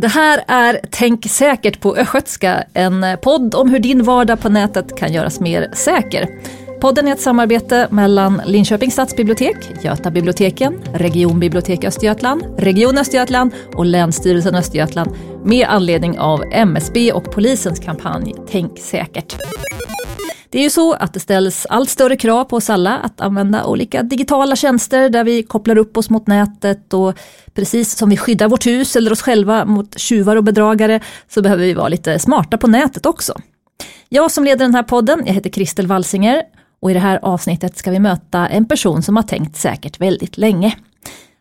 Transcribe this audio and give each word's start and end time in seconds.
Det 0.00 0.08
här 0.08 0.44
är 0.46 0.80
Tänk 0.90 1.30
säkert 1.30 1.80
på 1.80 1.96
östgötska, 1.96 2.64
en 2.72 3.06
podd 3.22 3.54
om 3.54 3.70
hur 3.70 3.78
din 3.78 4.02
vardag 4.02 4.40
på 4.40 4.48
nätet 4.48 4.96
kan 4.96 5.12
göras 5.12 5.40
mer 5.40 5.70
säker. 5.74 6.28
Podden 6.80 7.08
är 7.08 7.12
ett 7.12 7.20
samarbete 7.20 7.88
mellan 7.90 8.42
Linköpings 8.46 8.92
stadsbibliotek, 8.92 9.56
Götabiblioteken, 9.82 10.80
Regionbibliotek 10.94 11.84
Östergötland, 11.84 12.42
Region 12.58 12.98
Östergötland 12.98 13.52
och 13.74 13.86
Länsstyrelsen 13.86 14.54
Östergötland 14.54 15.10
med 15.44 15.66
anledning 15.68 16.18
av 16.18 16.44
MSB 16.52 17.12
och 17.12 17.32
polisens 17.32 17.80
kampanj 17.80 18.34
Tänk 18.50 18.78
säkert. 18.78 19.36
Det 20.50 20.58
är 20.58 20.62
ju 20.62 20.70
så 20.70 20.92
att 20.92 21.14
det 21.14 21.20
ställs 21.20 21.66
allt 21.66 21.90
större 21.90 22.16
krav 22.16 22.44
på 22.44 22.56
oss 22.56 22.70
alla 22.70 22.98
att 22.98 23.20
använda 23.20 23.64
olika 23.64 24.02
digitala 24.02 24.56
tjänster 24.56 25.08
där 25.08 25.24
vi 25.24 25.42
kopplar 25.42 25.78
upp 25.78 25.96
oss 25.96 26.10
mot 26.10 26.26
nätet 26.26 26.94
och 26.94 27.18
precis 27.54 27.96
som 27.96 28.10
vi 28.10 28.16
skyddar 28.16 28.48
vårt 28.48 28.66
hus 28.66 28.96
eller 28.96 29.12
oss 29.12 29.22
själva 29.22 29.64
mot 29.64 29.98
tjuvar 29.98 30.36
och 30.36 30.44
bedragare 30.44 31.00
så 31.28 31.42
behöver 31.42 31.64
vi 31.64 31.74
vara 31.74 31.88
lite 31.88 32.18
smarta 32.18 32.58
på 32.58 32.66
nätet 32.66 33.06
också. 33.06 33.34
Jag 34.08 34.30
som 34.30 34.44
leder 34.44 34.64
den 34.64 34.74
här 34.74 34.82
podden, 34.82 35.22
jag 35.26 35.34
heter 35.34 35.50
Kristel 35.50 35.86
Walsinger 35.86 36.42
och 36.80 36.90
i 36.90 36.94
det 36.94 37.00
här 37.00 37.18
avsnittet 37.22 37.76
ska 37.76 37.90
vi 37.90 37.98
möta 37.98 38.48
en 38.48 38.64
person 38.64 39.02
som 39.02 39.16
har 39.16 39.22
tänkt 39.22 39.56
säkert 39.56 40.00
väldigt 40.00 40.38
länge. 40.38 40.76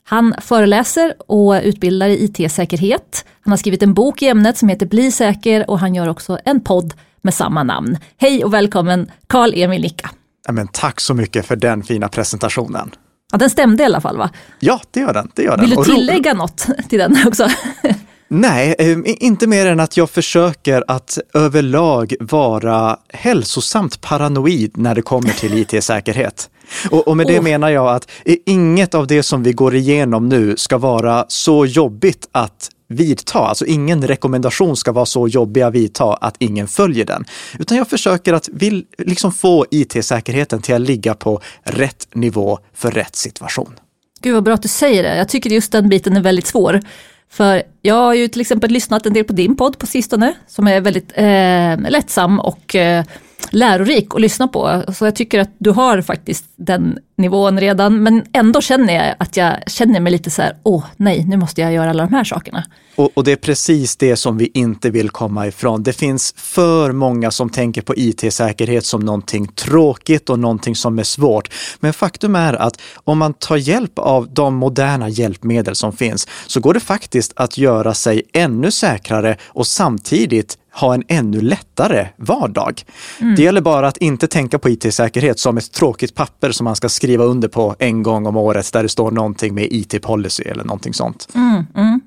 Han 0.03 0.36
föreläser 0.42 1.14
och 1.31 1.62
utbildar 1.64 2.08
i 2.08 2.23
IT-säkerhet. 2.23 3.26
Han 3.42 3.52
har 3.52 3.58
skrivit 3.58 3.84
en 3.84 3.94
bok 3.94 4.22
i 4.22 4.28
ämnet 4.28 4.58
som 4.58 4.70
heter 4.70 4.86
Bli 4.86 5.12
säker 5.12 5.70
och 5.70 5.80
han 5.80 5.95
gör 5.95 6.08
också 6.08 6.39
en 6.45 6.62
podd 6.62 6.94
med 7.27 7.34
samma 7.34 7.63
namn. 7.63 7.98
Hej 8.17 8.44
och 8.44 8.54
välkommen 8.54 9.12
Karl-Emil 9.27 9.81
Nicka. 9.81 10.09
Ja, 10.45 10.52
men 10.52 10.67
tack 10.67 10.99
så 10.99 11.13
mycket 11.13 11.45
för 11.45 11.55
den 11.55 11.84
fina 11.84 12.09
presentationen. 12.09 12.91
Ja, 13.31 13.38
den 13.38 13.50
stämde 13.50 13.84
i 13.84 13.86
alla 13.86 14.02
fall 14.02 14.17
va? 14.17 14.30
Ja, 14.59 14.81
det 14.91 15.00
gör 15.00 15.13
den. 15.13 15.31
Det 15.36 15.44
gör 15.44 15.58
Vill 15.58 15.70
den. 15.70 15.80
du 15.80 15.95
tillägga 15.95 16.34
något 16.34 16.67
till 16.90 17.00
den 17.00 17.17
också? 17.27 17.48
Nej, 18.27 18.76
eh, 18.80 18.98
inte 19.05 19.48
mer 19.48 19.66
än 19.66 19.80
att 19.80 19.98
jag 19.98 20.09
försöker 20.09 20.84
att 20.88 21.17
överlag 21.34 22.13
vara 22.20 22.98
hälsosamt 23.14 24.02
paranoid 24.02 24.78
när 24.78 24.95
det 24.95 25.02
kommer 25.02 25.30
till 25.30 25.53
IT-säkerhet. 25.53 26.50
Och, 26.92 27.08
och, 27.08 27.17
med 27.17 27.28
det 27.28 27.39
oh. 27.39 27.44
menar 27.44 27.70
jag 27.70 27.95
att 27.95 28.09
inget 28.45 28.95
av 28.95 29.08
det 29.08 29.23
som 29.23 29.44
vi 29.44 29.53
går 29.53 29.75
igenom 29.75 30.30
nu 30.30 30.58
ska 30.58 30.78
vara 30.78 31.25
så 31.28 31.66
jobbigt 31.66 32.30
att 32.31 32.70
vidta. 32.88 33.39
Alltså 33.39 33.66
ingen 33.66 34.07
rekommendation 34.07 34.77
ska 34.77 34.91
vara 34.91 35.05
så 35.05 35.27
jobbig 35.27 35.61
att 35.61 35.73
vidta 35.73 36.13
att 36.13 36.35
ingen 36.39 36.67
följer 36.67 37.05
den. 37.05 37.25
Utan 37.59 37.77
jag 37.77 37.89
försöker 37.89 38.33
att 38.33 38.49
vill, 38.52 38.85
liksom 38.97 39.31
få 39.31 39.66
IT-säkerheten 39.71 40.61
till 40.61 40.75
att 40.75 40.81
ligga 40.81 41.13
på 41.13 41.41
rätt 41.63 42.08
nivå 42.13 42.59
för 42.73 42.91
rätt 42.91 43.15
situation. 43.15 43.73
Gud 44.21 44.33
vad 44.33 44.43
bra 44.43 44.53
att 44.53 44.61
du 44.61 44.67
säger 44.67 45.03
det. 45.03 45.17
Jag 45.17 45.30
tycker 45.30 45.49
just 45.49 45.71
den 45.71 45.89
biten 45.89 46.17
är 46.17 46.21
väldigt 46.21 46.47
svår. 46.47 46.81
För 47.30 47.63
jag 47.81 47.95
har 47.95 48.13
ju 48.13 48.27
till 48.27 48.41
exempel 48.41 48.71
lyssnat 48.71 49.05
en 49.05 49.13
del 49.13 49.23
på 49.23 49.33
din 49.33 49.55
podd 49.55 49.77
på 49.77 49.85
sistone 49.85 50.33
som 50.47 50.67
är 50.67 50.81
väldigt 50.81 51.11
eh, 51.15 51.91
lättsam 51.91 52.39
och 52.39 52.75
eh, 52.75 53.05
lärorik 53.50 54.16
att 54.16 54.22
lyssna 54.22 54.48
på. 54.48 54.84
Så 54.94 55.06
jag 55.06 55.16
tycker 55.16 55.40
att 55.40 55.52
du 55.58 55.70
har 55.70 56.02
faktiskt 56.02 56.45
den 56.56 57.00
nivån 57.17 57.59
redan, 57.59 58.04
men 58.04 58.26
ändå 58.34 58.62
känner 58.62 58.94
jag 58.94 59.16
att 59.20 59.38
jag 59.38 59.58
känner 59.67 60.00
mig 60.00 60.12
lite 60.12 60.30
så 60.30 60.42
här, 60.42 60.58
åh 60.64 60.86
nej, 60.98 61.26
nu 61.28 61.38
måste 61.38 61.62
jag 61.62 61.73
göra 61.73 61.89
alla 61.89 62.06
de 62.06 62.14
här 62.14 62.23
sakerna. 62.23 62.64
Och, 62.95 63.12
och, 63.14 63.23
det 63.23 63.31
är 63.31 63.36
precis 63.36 63.95
det 63.95 64.16
som 64.16 64.38
vi 64.38 64.52
inte 64.54 64.89
vill 64.89 65.09
komma 65.09 65.48
ifrån. 65.48 65.84
Det 65.84 65.94
finns 65.94 66.34
för 66.38 66.92
många 66.92 67.31
som 67.31 67.50
tänker 67.50 67.81
på 67.81 67.94
IT-säkerhet 67.95 68.86
som 68.86 69.02
någonting 69.02 69.48
tråkigt 69.48 70.30
och 70.30 70.39
någonting 70.39 70.76
som 70.76 71.00
är 71.00 71.04
svårt. 71.04 71.54
Men 71.80 71.94
faktum 71.94 72.36
är 72.36 72.54
att 72.54 72.82
om 72.95 73.17
man 73.17 73.34
tar 73.34 73.58
hjälp 73.58 74.00
av 74.00 74.34
de 74.34 74.56
moderna 74.56 75.09
hjälpmedel 75.09 75.76
som 75.76 75.94
finns 75.94 76.28
så 76.48 76.59
går 76.59 76.73
det 76.73 76.80
faktiskt 76.80 77.34
att 77.36 77.58
göra 77.58 77.94
sig 77.94 78.23
ännu 78.34 78.72
säkrare 78.72 79.38
och 79.45 79.67
samtidigt 79.67 80.58
ha 80.80 80.94
en 80.94 81.03
ännu 81.08 81.42
lättare 81.42 82.08
vardag. 82.17 82.83
Mm. 83.20 83.36
Det 83.36 83.42
gäller 83.42 83.61
bara 83.61 83.88
att 83.88 83.97
inte 83.97 84.28
tänka 84.28 84.59
på 84.59 84.70
IT-säkerhet 84.70 85.39
som 85.39 85.58
ett 85.58 85.72
tråkigt 85.72 86.16
papper 86.16 86.52
som 86.52 86.64
man 86.64 86.76
ska 86.76 86.89
skriva 86.89 87.23
under 87.23 87.48
på 87.48 87.76
en 87.80 88.04
gång 88.04 88.26
om 88.26 88.38
året 88.38 88.73
där 88.73 88.83
det 88.83 88.89
står 88.89 89.11
någonting 89.11 89.55
med 89.55 89.67
IT-policy 89.71 90.43
eller 90.43 90.64
någonting 90.64 90.93
sånt. 90.93 91.27
Mm, 91.36 91.65
mm. 91.76 92.02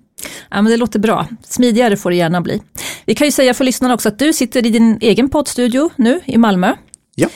Ja, 0.50 0.62
men 0.62 0.64
det 0.64 0.76
låter 0.76 0.98
bra. 0.98 1.26
Smidigare 1.44 1.96
får 1.96 2.10
det 2.10 2.16
gärna 2.16 2.40
bli. 2.40 2.62
Vi 3.04 3.14
kan 3.14 3.26
ju 3.26 3.30
säga 3.30 3.54
för 3.54 3.64
lyssnarna 3.64 3.94
också 3.94 4.08
att 4.08 4.18
du 4.18 4.32
sitter 4.32 4.66
i 4.66 4.70
din 4.70 4.98
egen 5.00 5.28
poddstudio 5.28 5.90
nu 5.96 6.20
i 6.24 6.38
Malmö. 6.38 6.74
Ja. 7.14 7.28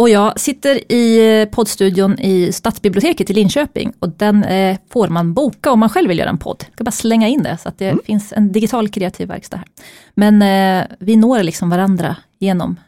Och 0.00 0.08
jag 0.08 0.40
sitter 0.40 0.92
i 0.92 1.46
poddstudion 1.50 2.18
i 2.18 2.52
Stadsbiblioteket 2.52 3.30
i 3.30 3.32
Linköping 3.32 3.92
och 3.98 4.08
den 4.08 4.44
eh, 4.44 4.76
får 4.92 5.08
man 5.08 5.34
boka 5.34 5.70
om 5.72 5.80
man 5.80 5.88
själv 5.88 6.08
vill 6.08 6.18
göra 6.18 6.28
en 6.28 6.38
podd. 6.38 6.64
Jag 6.66 6.74
ska 6.74 6.84
bara 6.84 6.90
slänga 6.90 7.28
in 7.28 7.42
det 7.42 7.58
så 7.62 7.68
att 7.68 7.78
det 7.78 7.88
mm. 7.88 8.00
finns 8.06 8.32
en 8.32 8.52
digital 8.52 8.88
kreativ 8.88 9.28
verkstad 9.28 9.56
här. 9.56 9.66
Men 10.14 10.42
eh, 10.42 10.86
vi 11.00 11.16
når 11.16 11.42
liksom 11.42 11.70
varandra 11.70 12.16
genom 12.38 12.80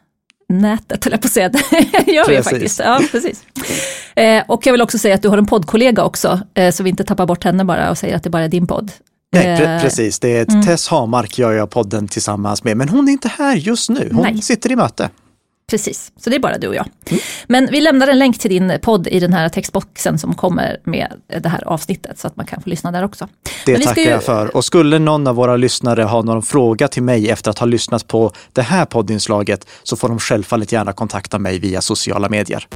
nätet, 0.48 1.06
eller 1.06 1.16
på 1.16 1.26
att 1.26 1.32
säga. 1.32 1.48
Det 2.04 2.12
gör 2.12 2.28
vi 2.28 2.42
faktiskt. 2.42 2.78
Ja, 2.78 3.00
precis. 3.10 3.44
Eh, 4.14 4.42
och 4.48 4.66
jag 4.66 4.72
vill 4.72 4.82
också 4.82 4.98
säga 4.98 5.14
att 5.14 5.22
du 5.22 5.28
har 5.28 5.38
en 5.38 5.46
poddkollega 5.46 6.04
också, 6.04 6.40
eh, 6.54 6.70
så 6.70 6.82
vi 6.82 6.90
inte 6.90 7.04
tappar 7.04 7.26
bort 7.26 7.44
henne 7.44 7.64
bara 7.64 7.90
och 7.90 7.98
säger 7.98 8.16
att 8.16 8.22
det 8.22 8.30
bara 8.30 8.44
är 8.44 8.48
din 8.48 8.66
podd. 8.66 8.92
Nej, 9.32 9.56
pre 9.56 9.74
eh, 9.74 9.82
precis. 9.82 10.20
Det 10.20 10.36
är 10.36 10.50
mm. 10.50 10.62
Tess 10.62 10.88
Hamark 10.88 11.38
gör 11.38 11.52
jag 11.52 11.70
podden 11.70 12.08
tillsammans 12.08 12.64
med, 12.64 12.76
men 12.76 12.88
hon 12.88 13.08
är 13.08 13.12
inte 13.12 13.28
här 13.28 13.56
just 13.56 13.90
nu. 13.90 14.10
Hon 14.12 14.22
Nej. 14.22 14.42
sitter 14.42 14.72
i 14.72 14.76
möte. 14.76 15.10
Precis, 15.70 16.12
så 16.16 16.30
det 16.30 16.36
är 16.36 16.40
bara 16.40 16.58
du 16.58 16.68
och 16.68 16.74
jag. 16.74 16.88
Mm. 17.06 17.22
Men 17.46 17.68
vi 17.70 17.80
lämnar 17.80 18.08
en 18.08 18.18
länk 18.18 18.38
till 18.38 18.50
din 18.50 18.78
podd 18.82 19.06
i 19.06 19.20
den 19.20 19.32
här 19.32 19.48
textboxen 19.48 20.18
som 20.18 20.34
kommer 20.34 20.80
med 20.84 21.12
det 21.42 21.48
här 21.48 21.64
avsnittet 21.64 22.18
så 22.18 22.26
att 22.26 22.36
man 22.36 22.46
kan 22.46 22.62
få 22.62 22.70
lyssna 22.70 22.92
där 22.92 23.04
också. 23.04 23.28
Det 23.66 23.78
tackar 23.78 24.02
ju... 24.02 24.08
jag 24.08 24.22
för. 24.22 24.56
Och 24.56 24.64
skulle 24.64 24.98
någon 24.98 25.26
av 25.26 25.34
våra 25.34 25.56
lyssnare 25.56 26.02
ha 26.02 26.22
någon 26.22 26.42
fråga 26.42 26.88
till 26.88 27.02
mig 27.02 27.30
efter 27.30 27.50
att 27.50 27.58
ha 27.58 27.66
lyssnat 27.66 28.08
på 28.08 28.32
det 28.52 28.62
här 28.62 28.84
poddinslaget 28.84 29.66
så 29.82 29.96
får 29.96 30.08
de 30.08 30.18
självfallet 30.18 30.72
gärna 30.72 30.92
kontakta 30.92 31.38
mig 31.38 31.58
via 31.58 31.80
sociala 31.80 32.28
medier. 32.28 32.66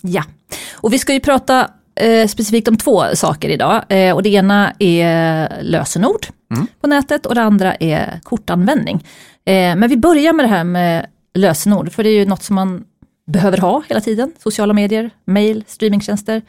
Ja, 0.00 0.24
och 0.72 0.92
vi 0.92 0.98
ska 0.98 1.12
ju 1.12 1.20
prata 1.20 1.68
eh, 1.94 2.28
specifikt 2.28 2.68
om 2.68 2.76
två 2.76 3.04
saker 3.14 3.48
idag. 3.48 3.82
Eh, 3.88 4.14
och 4.14 4.22
det 4.22 4.28
ena 4.28 4.72
är 4.78 5.62
lösenord 5.62 6.26
mm. 6.54 6.66
på 6.80 6.86
nätet 6.86 7.26
och 7.26 7.34
det 7.34 7.42
andra 7.42 7.74
är 7.74 8.20
kortanvändning. 8.22 9.06
Eh, 9.44 9.52
men 9.76 9.88
vi 9.88 9.96
börjar 9.96 10.32
med 10.32 10.44
det 10.44 10.50
här 10.50 10.64
med 10.64 11.06
lösenord, 11.34 11.92
för 11.92 12.04
det 12.04 12.10
är 12.10 12.14
ju 12.14 12.24
något 12.24 12.42
som 12.42 12.56
man 12.56 12.84
behöver 13.26 13.58
ha 13.58 13.82
hela 13.88 14.00
tiden. 14.00 14.32
Sociala 14.42 14.72
medier, 14.72 15.10
mail, 15.24 15.64
streamingtjänster 15.66 16.42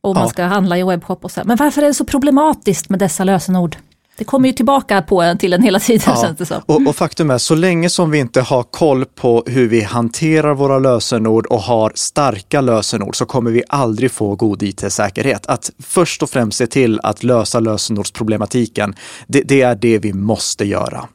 och 0.00 0.14
man 0.14 0.28
ska 0.28 0.44
handla 0.44 0.78
i 0.78 0.82
webbshop 0.82 1.24
och 1.24 1.30
så. 1.30 1.40
Men 1.44 1.56
varför 1.56 1.82
är 1.82 1.86
det 1.86 1.94
så 1.94 2.04
problematiskt 2.04 2.88
med 2.88 2.98
dessa 2.98 3.24
lösenord? 3.24 3.76
Det 4.18 4.24
kommer 4.24 4.48
ju 4.48 4.52
tillbaka 4.52 5.02
på 5.02 5.22
en 5.22 5.38
till 5.38 5.52
en 5.52 5.62
hela 5.62 5.80
tiden 5.80 6.02
ja, 6.06 6.22
känns 6.22 6.38
det 6.38 6.46
som. 6.46 6.62
Och, 6.66 6.86
och, 6.86 6.96
faktum 6.96 7.30
är, 7.30 7.38
så 7.38 7.54
länge 7.54 7.90
som 7.90 8.10
vi 8.10 8.18
inte 8.18 8.40
har 8.40 8.62
koll 8.62 9.04
på 9.04 9.44
hur 9.46 9.68
vi 9.68 9.80
hanterar 9.80 10.54
våra 10.54 10.78
lösenord 10.78 11.46
och 11.46 11.60
har 11.60 11.92
starka 11.94 12.60
lösenord 12.60 13.16
så 13.16 13.26
kommer 13.26 13.50
vi 13.50 13.62
aldrig 13.68 14.10
få 14.10 14.34
god 14.34 14.62
IT-säkerhet. 14.62 15.46
Att 15.46 15.70
först 15.82 16.22
och 16.22 16.30
främst 16.30 16.58
se 16.58 16.66
till 16.66 17.00
att 17.02 17.22
lösa 17.22 17.60
lösenordsproblematiken, 17.60 18.94
det, 19.26 19.42
det 19.42 19.62
är 19.62 19.74
det 19.74 19.98
vi 19.98 20.12
måste 20.12 20.64
göra. 20.64 21.08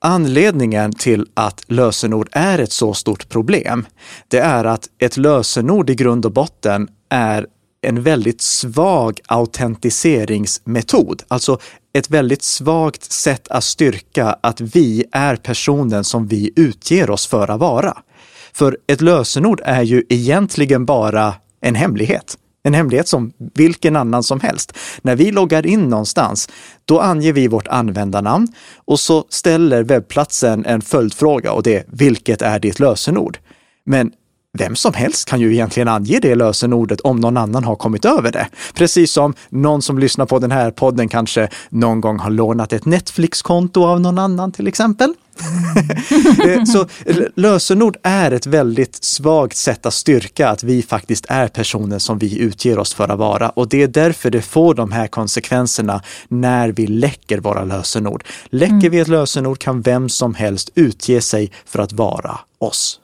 Anledningen 0.00 0.92
till 0.92 1.26
att 1.34 1.64
lösenord 1.66 2.28
är 2.32 2.58
ett 2.58 2.72
så 2.72 2.94
stort 2.94 3.28
problem, 3.28 3.86
det 4.28 4.38
är 4.38 4.64
att 4.64 4.88
ett 4.98 5.16
lösenord 5.16 5.90
i 5.90 5.94
grund 5.94 6.26
och 6.26 6.32
botten 6.32 6.88
är 7.10 7.46
en 7.80 8.02
väldigt 8.02 8.40
svag 8.40 9.20
autentiseringsmetod. 9.26 11.22
Alltså 11.28 11.58
ett 11.92 12.10
väldigt 12.10 12.42
svagt 12.42 13.12
sätt 13.12 13.48
att 13.48 13.64
styrka 13.64 14.36
att 14.40 14.60
vi 14.60 15.04
är 15.12 15.36
personen 15.36 16.04
som 16.04 16.26
vi 16.26 16.52
utger 16.56 17.10
oss 17.10 17.26
för 17.26 17.50
att 17.50 17.60
vara. 17.60 17.98
För 18.52 18.78
ett 18.86 19.00
lösenord 19.00 19.60
är 19.64 19.82
ju 19.82 20.04
egentligen 20.08 20.84
bara 20.84 21.34
en 21.60 21.74
hemlighet. 21.74 22.38
En 22.62 22.74
hemlighet 22.74 23.08
som 23.08 23.32
vilken 23.54 23.96
annan 23.96 24.22
som 24.22 24.40
helst. 24.40 24.72
När 25.02 25.16
vi 25.16 25.32
loggar 25.32 25.66
in 25.66 25.88
någonstans, 25.88 26.48
då 26.84 27.00
anger 27.00 27.32
vi 27.32 27.48
vårt 27.48 27.68
användarnamn 27.68 28.48
och 28.76 29.00
så 29.00 29.24
ställer 29.28 29.82
webbplatsen 29.82 30.66
en 30.66 30.80
följdfråga 30.80 31.52
och 31.52 31.62
det 31.62 31.76
är 31.76 31.84
vilket 31.88 32.42
är 32.42 32.58
ditt 32.58 32.80
lösenord? 32.80 33.38
Men 33.84 34.12
vem 34.58 34.76
som 34.76 34.94
helst 34.94 35.28
kan 35.28 35.40
ju 35.40 35.52
egentligen 35.52 35.88
ange 35.88 36.18
det 36.22 36.34
lösenordet 36.34 37.00
om 37.00 37.20
någon 37.20 37.36
annan 37.36 37.64
har 37.64 37.76
kommit 37.76 38.04
över 38.04 38.32
det. 38.32 38.48
Precis 38.74 39.12
som 39.12 39.34
någon 39.48 39.82
som 39.82 39.98
lyssnar 39.98 40.26
på 40.26 40.38
den 40.38 40.50
här 40.50 40.70
podden 40.70 41.08
kanske 41.08 41.48
någon 41.68 42.00
gång 42.00 42.18
har 42.18 42.30
lånat 42.30 42.72
ett 42.72 42.84
Netflix-konto 42.84 43.84
av 43.84 44.00
någon 44.00 44.18
annan 44.18 44.52
till 44.52 44.66
exempel. 44.66 45.14
Eh, 46.48 46.64
så 46.64 46.86
lösenord 47.34 47.96
är 48.02 48.30
ett 48.30 48.46
väldigt 48.46 49.04
svagt 49.04 49.56
sätt 49.56 49.86
att 49.86 49.94
styrka 49.94 50.48
att 50.48 50.62
vi 50.62 50.82
faktiskt 50.82 51.26
är 51.28 51.48
personer 51.48 51.98
som 51.98 52.18
vi 52.18 52.38
utger 52.38 52.78
oss 52.78 52.94
för 52.94 53.08
att 53.08 53.18
vara. 53.18 53.48
Och 53.48 53.68
det 53.68 53.82
är 53.82 53.88
därför 53.88 54.30
det 54.30 54.42
får 54.42 54.74
de 54.74 54.92
här 54.92 55.06
konsekvenserna 55.06 56.02
när 56.28 56.68
vi 56.68 56.86
läcker 56.86 57.38
våra 57.38 57.64
lösenord. 57.64 58.24
Läcker 58.50 58.74
mm. 58.74 58.90
vi 58.90 58.98
ett 58.98 59.08
lösenord 59.08 59.58
kan 59.58 59.82
vem 59.82 60.08
som 60.08 60.34
helst 60.34 60.70
utge 60.74 61.20
sig 61.20 61.52
för 61.66 61.78
att 61.78 61.92
vara 61.92 62.38
oss. 62.58 63.00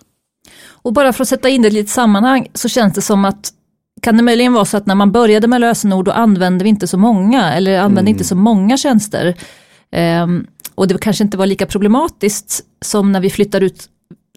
Och 0.67 0.93
bara 0.93 1.13
för 1.13 1.23
att 1.23 1.29
sätta 1.29 1.49
in 1.49 1.63
det 1.63 1.69
i 1.69 1.79
ett 1.79 1.89
sammanhang 1.89 2.49
så 2.55 2.69
känns 2.69 2.95
det 2.95 3.03
som 3.03 3.25
att 3.25 3.53
kan 4.03 4.17
det 4.17 4.23
möjligen 4.23 4.53
vara 4.53 4.65
så 4.65 4.77
att 4.77 4.87
när 4.87 4.95
man 4.95 5.13
började 5.13 5.47
med 5.47 5.61
lösenord 5.61 6.05
då 6.05 6.13
använde 6.13 6.65
vi 6.65 6.71
inte 6.71 6.87
så 6.87 6.99
många 6.99 7.53
eller 7.53 7.79
använde 7.79 8.01
mm. 8.01 8.09
inte 8.09 8.25
så 8.25 8.37
många 8.37 8.77
tjänster. 8.77 9.37
Um, 10.23 10.47
och 10.75 10.88
det 10.88 10.99
kanske 10.99 11.25
inte 11.25 11.37
var 11.37 11.47
lika 11.47 11.67
problematiskt 11.67 12.65
som 12.85 13.12
när 13.12 13.21
vi 13.21 13.31
flyttar 13.31 13.61
ut 13.61 13.88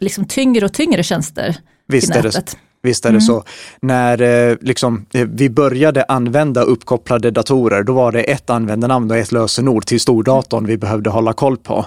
liksom 0.02 0.26
tyngre 0.26 0.66
och 0.66 0.74
tyngre 0.74 1.04
tjänster 1.04 1.58
Visst 1.88 2.14
till 2.14 2.24
nätet. 2.24 2.46
det 2.46 2.58
Visst 2.82 3.06
är 3.06 3.10
det 3.10 3.14
mm. 3.14 3.22
så. 3.22 3.44
När 3.82 4.22
eh, 4.22 4.58
liksom, 4.62 5.06
eh, 5.14 5.28
vi 5.28 5.50
började 5.50 6.04
använda 6.04 6.62
uppkopplade 6.62 7.32
datorer, 7.32 7.84
då 7.84 7.94
var 7.94 8.12
det 8.12 8.22
ett 8.22 8.50
användarnamn 8.50 9.12
och 9.12 9.18
ett 9.18 9.32
lösenord 9.32 9.86
till 9.86 10.00
stordatorn 10.00 10.66
vi 10.66 10.78
behövde 10.78 11.10
hålla 11.10 11.34
koll 11.34 11.58
på. 11.58 11.86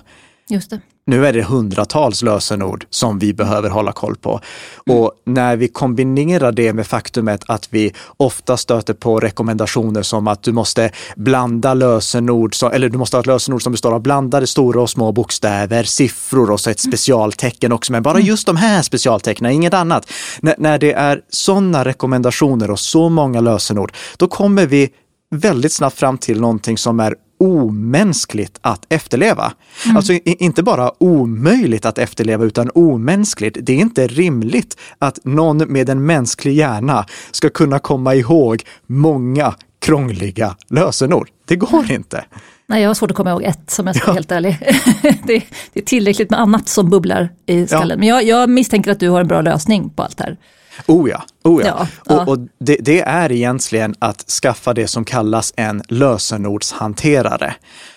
Just 0.49 0.70
det. 0.70 0.81
Nu 1.06 1.26
är 1.26 1.32
det 1.32 1.43
hundratals 1.43 2.23
lösenord 2.23 2.87
som 2.91 3.19
vi 3.19 3.35
behöver 3.35 3.70
hålla 3.70 3.93
koll 3.93 4.17
på. 4.17 4.41
Mm. 4.87 4.99
Och 4.99 5.12
när 5.26 5.56
vi 5.56 5.69
kombinerar 5.69 6.52
det 6.52 6.73
med 6.73 6.87
faktumet 6.87 7.43
att 7.47 7.69
vi 7.70 7.93
ofta 8.17 8.56
stöter 8.56 8.94
på 8.94 9.20
rekommendationer 9.20 10.02
som 10.02 10.29
att 10.29 10.43
du 10.43 10.52
måste 10.52 10.91
blanda 11.17 11.75
lösenord, 11.75 12.55
eller 12.73 12.88
du 12.88 12.99
måste 12.99 13.17
ha 13.17 13.20
ett 13.20 13.26
lösenord 13.26 13.62
som 13.62 13.73
består 13.73 13.93
av 13.93 14.02
blandade 14.02 14.47
stora 14.47 14.82
och 14.82 14.91
små 14.91 15.12
bokstäver, 15.12 15.82
siffror 15.82 16.50
och 16.50 16.61
så 16.61 16.70
ett 16.70 16.85
mm. 16.85 16.93
specialtecken 16.93 17.73
också, 17.73 17.93
men 17.93 18.03
bara 18.03 18.19
mm. 18.19 18.26
just 18.26 18.46
de 18.46 18.56
här 18.56 18.82
specialtecknen, 18.82 19.53
inget 19.53 19.75
annat. 19.75 20.11
N 20.43 20.55
när 20.58 20.79
det 20.79 20.93
är 20.93 21.20
sådana 21.29 21.85
rekommendationer 21.85 22.70
och 22.70 22.81
så 22.81 23.08
många 23.08 23.41
lösenord, 23.41 23.93
då 24.17 24.29
kommer 24.29 24.67
vi 24.67 24.88
väldigt 25.31 25.73
snabbt 25.73 25.99
fram 25.99 26.19
till 26.19 26.41
någonting 26.41 26.79
som 26.79 27.00
är 27.00 27.14
omänskligt 27.41 28.59
att 28.61 28.87
efterleva. 28.89 29.53
Mm. 29.85 29.97
Alltså 29.97 30.13
inte 30.25 30.63
bara 30.63 30.93
omöjligt 30.99 31.85
att 31.85 31.99
efterleva 31.99 32.45
utan 32.45 32.71
omänskligt. 32.75 33.57
Det 33.61 33.73
är 33.73 33.77
inte 33.77 34.07
rimligt 34.07 34.77
att 34.99 35.19
någon 35.25 35.59
med 35.59 35.89
en 35.89 36.07
mänsklig 36.07 36.55
hjärna 36.55 37.07
ska 37.31 37.51
kunna 37.51 37.79
komma 37.79 38.15
ihåg 38.15 38.63
många 38.87 39.55
krångliga 39.81 40.57
lösenord. 40.69 41.29
Det 41.45 41.57
går 41.57 41.91
inte. 41.91 42.25
Nej, 42.67 42.83
jag 42.83 42.89
har 42.89 42.95
svårt 42.95 43.11
att 43.11 43.17
komma 43.17 43.31
ihåg 43.31 43.43
ett 43.43 43.71
som 43.71 43.87
jag 43.87 43.97
ska 43.97 44.07
vara 44.07 44.15
helt 44.15 44.33
ärlig. 44.33 44.59
det, 45.03 45.43
det, 45.73 45.81
är 45.81 45.85
tillräckligt 45.85 46.31
med 46.31 46.41
annat 46.41 46.69
som 46.69 46.91
bubblar 46.91 47.29
i 47.47 47.67
skallen. 47.67 47.91
Ja. 47.91 47.97
Men 47.97 48.09
jag, 48.09 48.25
jag 48.25 48.51
misstänker 48.51 48.91
att 48.91 49.01
du 49.01 49.09
har 49.09 49.21
en 49.21 49.29
bra 49.29 49.41
lösning 49.41 49.91
på 49.91 50.03
allt 50.03 50.17
det 50.17 50.25
här. 50.25 50.37
Oh 50.87 51.11
ja, 51.11 51.22
oh 51.44 51.62
ja. 51.64 51.87
ja, 52.05 52.14
Och, 52.14 52.28
och 52.28 52.38
det, 52.58 52.76
det, 52.81 53.00
är 53.00 53.32
egentligen 53.32 53.94
att 53.99 54.31
skaffa 54.31 54.75
det 54.75 54.87
som 54.87 55.05
kallas 55.05 55.52
en 55.56 55.82
lösenordshanterare. 55.88 57.55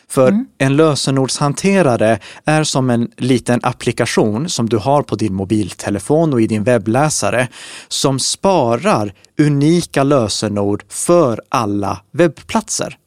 För 0.10 0.28
mm. 0.28 0.46
en 0.58 0.76
lösenordshanterare 0.76 2.20
är 2.46 2.64
som 2.64 2.90
en 2.90 3.12
liten 3.18 3.60
applikation 3.64 4.50
som 4.50 4.70
du 4.70 4.78
har 4.78 5.02
på 5.02 5.16
din 5.16 5.34
mobiltelefon 5.34 6.34
och 6.34 6.42
i 6.42 6.48
din 6.48 6.64
webbläsare 6.64 7.48
som 7.88 8.20
sparar 8.20 9.14
unika 9.40 10.04
lösenord 10.04 10.84
för 10.90 11.42
alla 11.50 12.02
webbplatser. 12.12 12.98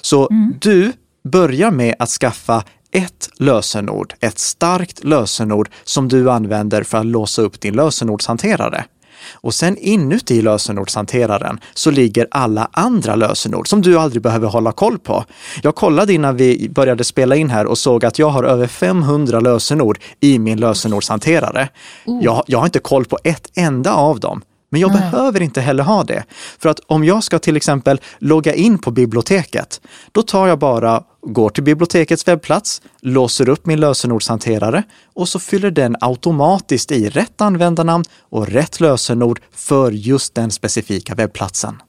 Så 0.00 0.28
mm. 0.30 0.54
du 0.60 0.92
börjar 1.24 1.70
med 1.70 1.94
att 1.98 2.08
skaffa 2.08 2.64
ett 2.92 3.30
lösenord, 3.36 4.14
ett 4.20 4.38
starkt 4.38 5.04
lösenord 5.04 5.70
som 5.84 6.08
du 6.08 6.30
använder 6.30 6.82
för 6.82 6.98
att 6.98 7.06
låsa 7.06 7.42
upp 7.42 7.60
din 7.60 7.74
lösenordshanterare. 7.74 8.84
Och 9.32 9.54
sen 9.54 9.76
inuti 9.76 10.42
lösenordshanteraren 10.42 11.60
så 11.74 11.90
ligger 11.90 12.26
alla 12.30 12.68
andra 12.72 13.14
lösenord 13.14 13.68
som 13.68 13.82
du 13.82 13.98
aldrig 13.98 14.22
behöver 14.22 14.48
hålla 14.48 14.72
koll 14.72 14.98
på. 14.98 15.24
Jag 15.62 15.74
kollade 15.74 16.12
innan 16.12 16.36
vi 16.36 16.68
började 16.68 17.04
spela 17.04 17.36
in 17.36 17.50
här 17.50 17.66
och 17.66 17.78
såg 17.78 18.04
att 18.04 18.18
jag 18.18 18.28
har 18.30 18.44
över 18.44 18.66
500 18.66 19.40
lösenord 19.40 19.98
i 20.20 20.38
min 20.38 20.60
lösenordshanterare. 20.60 21.68
Oh. 22.06 22.24
Jag, 22.24 22.44
jag 22.46 22.58
har 22.58 22.66
inte 22.66 22.78
koll 22.78 23.04
på 23.04 23.18
ett 23.24 23.50
enda 23.54 23.92
av 23.92 24.20
dem. 24.20 24.42
Men 24.72 24.80
jag 24.80 24.90
Nej. 24.90 25.00
behöver 25.00 25.42
inte 25.42 25.60
heller 25.60 25.84
ha 25.84 26.04
det. 26.04 26.24
För 26.58 26.68
att 26.68 26.80
om 26.86 27.04
jag 27.04 27.24
ska 27.24 27.38
till 27.38 27.56
exempel 27.56 28.00
logga 28.18 28.54
in 28.54 28.78
på 28.78 28.90
biblioteket, 28.90 29.80
då 30.12 30.22
tar 30.22 30.46
jag 30.46 30.58
bara, 30.58 31.02
går 31.26 31.50
till 31.50 31.64
bibliotekets 31.64 32.28
webbplats, 32.28 32.82
låser 33.00 33.48
upp 33.48 33.66
min 33.66 33.80
lösenordshanterare 33.80 34.82
och 35.14 35.28
så 35.28 35.38
fyller 35.38 35.70
den 35.70 35.96
automatiskt 36.00 36.92
i 36.92 37.08
rätt 37.08 37.40
användarnamn 37.40 38.04
och 38.20 38.48
rätt 38.48 38.80
lösenord 38.80 39.40
för 39.52 39.90
just 39.90 40.34
den 40.34 40.50
specifika 40.50 41.14
webbplatsen. 41.14 41.82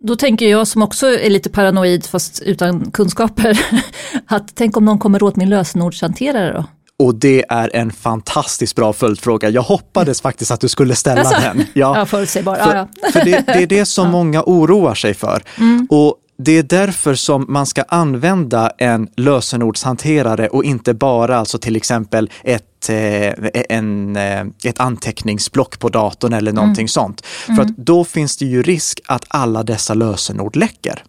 Då 0.00 0.16
tänker 0.16 0.48
jag 0.48 0.68
som 0.68 0.82
också 0.82 1.06
är 1.06 1.30
lite 1.30 1.50
paranoid 1.50 2.06
fast 2.06 2.42
utan 2.42 2.90
kunskaper, 2.90 3.60
att 4.26 4.54
tänk 4.54 4.76
om 4.76 4.84
någon 4.84 4.98
kommer 4.98 5.22
åt 5.22 5.36
min 5.36 5.50
lösenordshanterare 5.50 6.52
då? 6.52 6.64
Och 7.04 7.14
det 7.14 7.44
är 7.48 7.76
en 7.76 7.92
fantastiskt 7.92 8.76
bra 8.76 8.92
följdfråga. 8.92 9.48
Jag 9.48 9.62
hoppades 9.62 10.20
faktiskt 10.20 10.50
att 10.50 10.60
du 10.60 10.68
skulle 10.68 10.94
ställa 10.94 11.20
alltså, 11.20 11.40
den. 11.40 11.58
Ja, 11.58 11.64
ja 11.98 12.06
förutsägbar. 12.06 12.54
För, 12.54 13.12
för 13.12 13.24
det, 13.24 13.46
det, 13.46 13.62
är 13.62 13.66
det 13.66 13.84
som 13.84 14.10
många 14.18 14.42
oroar 14.46 14.94
sig 14.94 15.14
för. 15.14 15.42
Mm. 15.58 15.86
Och 15.90 16.14
det 16.42 16.52
är 16.52 16.62
därför 16.62 17.14
som 17.14 17.46
man 17.48 17.66
ska 17.66 17.82
använda 17.82 18.70
en 18.78 19.08
lösenordshanterare 19.16 20.48
och 20.48 20.64
inte 20.64 20.94
bara 20.94 21.38
alltså 21.38 21.58
till 21.58 21.76
exempel 21.76 22.30
ett, 22.44 22.88
eh, 22.88 23.32
en, 23.68 24.16
eh, 24.16 24.46
ett 24.64 24.80
anteckningsblock 24.80 25.78
på 25.78 25.88
datorn 25.88 26.32
eller 26.32 26.52
någonting 26.52 26.82
mm. 26.82 26.88
sånt. 26.88 27.26
För 27.26 27.52
mm. 27.52 27.66
att 27.66 27.76
då 27.76 28.04
finns 28.04 28.36
det 28.36 28.46
ju 28.46 28.62
risk 28.62 29.00
att 29.06 29.24
alla 29.28 29.62
dessa 29.62 29.94
lösenord 29.94 30.56
läcker. 30.56 31.04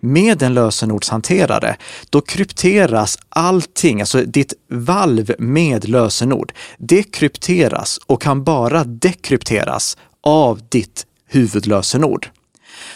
Med 0.00 0.42
en 0.42 0.54
lösenordshanterare, 0.54 1.76
då 2.10 2.20
krypteras 2.20 3.18
allting, 3.28 4.00
alltså 4.00 4.22
ditt 4.22 4.52
valv 4.70 5.32
med 5.38 5.88
lösenord, 5.88 6.52
det 6.78 7.02
krypteras 7.02 7.98
och 8.06 8.22
kan 8.22 8.44
bara 8.44 8.84
dekrypteras 8.84 9.96
av 10.20 10.60
ditt 10.68 11.06
huvudlösenord. 11.28 12.30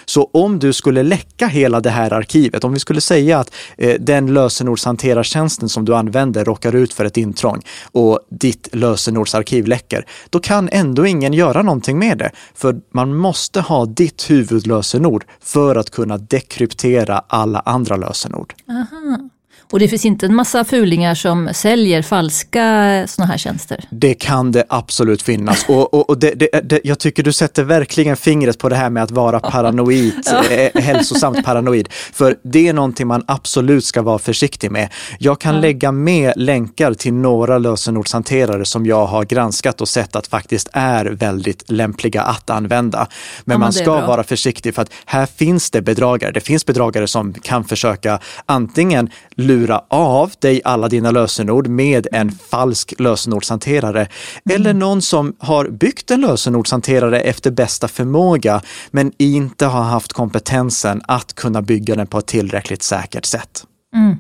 Så 0.04 0.30
om 0.32 0.58
du 0.58 0.72
skulle 0.72 1.02
läcka 1.02 1.46
hela 1.46 1.80
det 1.80 1.90
här 1.90 2.12
arkivet, 2.12 2.64
om 2.64 2.72
vi 2.72 2.78
skulle 2.78 3.00
säga 3.00 3.38
att 3.38 3.54
eh, 3.78 3.94
den 4.00 4.34
lösenordshanterartjänsten 4.34 5.68
som 5.68 5.84
du 5.84 5.94
använder 5.94 6.44
råkar 6.44 6.74
ut 6.74 6.92
för 6.92 7.04
ett 7.04 7.16
intrång 7.16 7.62
och 7.92 8.20
ditt 8.30 8.68
lösenordsarkiv 8.72 9.66
läcker, 9.66 10.06
då 10.30 10.40
kan 10.40 10.68
ändå 10.72 11.06
ingen 11.06 11.32
göra 11.32 11.62
någonting 11.62 11.98
med 11.98 12.18
det. 12.18 12.30
För 12.54 12.80
man 12.94 13.16
måste 13.16 13.60
ha 13.60 13.86
ditt 13.86 14.30
huvudlösenord 14.30 15.24
för 15.40 15.76
att 15.76 15.90
kunna 15.90 16.18
dekryptera 16.18 17.22
alla 17.28 17.60
andra 17.60 17.96
lösenord. 17.96 18.54
Aha. 18.68 19.30
Och 19.70 19.78
det 19.78 19.88
finns 19.88 20.04
inte 20.04 20.26
en 20.26 20.34
massa 20.34 20.64
fulingar 20.64 21.14
som 21.14 21.48
säljer 21.52 22.02
falska 22.02 23.04
sådana 23.08 23.30
här 23.32 23.38
tjänster? 23.38 23.84
Det 23.90 24.14
kan 24.14 24.52
det 24.52 24.64
absolut 24.68 25.22
finnas. 25.22 25.64
Och, 25.68 25.94
och, 25.94 26.10
och 26.10 26.18
det, 26.18 26.34
det, 26.34 26.60
det, 26.64 26.80
jag 26.84 26.98
tycker 26.98 27.22
du 27.22 27.32
sätter 27.32 27.64
verkligen 27.64 28.16
fingret 28.16 28.58
på 28.58 28.68
det 28.68 28.76
här 28.76 28.90
med 28.90 29.02
att 29.02 29.10
vara 29.10 29.40
paranoid, 29.40 30.12
ja. 30.24 30.44
eh, 30.44 30.82
hälsosamt 30.82 31.44
paranoid. 31.44 31.88
För 31.90 32.36
det 32.42 32.68
är 32.68 32.72
någonting 32.72 33.06
man 33.06 33.24
absolut 33.26 33.84
ska 33.84 34.02
vara 34.02 34.18
försiktig 34.18 34.70
med. 34.70 34.88
Jag 35.18 35.40
kan 35.40 35.54
ja. 35.54 35.60
lägga 35.60 35.92
med 35.92 36.32
länkar 36.36 36.94
till 36.94 37.14
några 37.14 37.58
lösenordshanterare 37.58 38.64
som 38.64 38.86
jag 38.86 39.06
har 39.06 39.24
granskat 39.24 39.80
och 39.80 39.88
sett 39.88 40.16
att 40.16 40.26
faktiskt 40.26 40.68
är 40.72 41.04
väldigt 41.04 41.70
lämpliga 41.70 42.22
att 42.22 42.50
använda. 42.50 43.06
Men 43.44 43.54
ja, 43.54 43.58
man 43.58 43.72
ska 43.72 44.06
vara 44.06 44.22
försiktig 44.22 44.74
för 44.74 44.82
att 44.82 44.90
här 45.04 45.26
finns 45.26 45.70
det 45.70 45.82
bedragare. 45.82 46.32
Det 46.32 46.40
finns 46.40 46.66
bedragare 46.66 47.06
som 47.06 47.32
kan 47.32 47.64
försöka 47.64 48.18
antingen 48.46 49.10
lura 49.34 49.59
lura 49.60 49.82
av 49.88 50.32
dig 50.38 50.60
alla 50.64 50.88
dina 50.88 51.10
lösenord 51.10 51.68
med 51.68 52.06
en 52.12 52.30
falsk 52.30 52.94
lösenordshanterare. 52.98 54.00
Mm. 54.00 54.60
Eller 54.60 54.74
någon 54.74 55.02
som 55.02 55.34
har 55.38 55.68
byggt 55.68 56.10
en 56.10 56.20
lösenordshanterare 56.20 57.20
efter 57.20 57.50
bästa 57.50 57.88
förmåga 57.88 58.60
men 58.90 59.12
inte 59.18 59.66
har 59.66 59.82
haft 59.82 60.12
kompetensen 60.12 61.02
att 61.08 61.34
kunna 61.34 61.62
bygga 61.62 61.96
den 61.96 62.06
på 62.06 62.18
ett 62.18 62.26
tillräckligt 62.26 62.82
säkert 62.82 63.24
sätt. 63.24 63.64
Mm. 63.94 64.16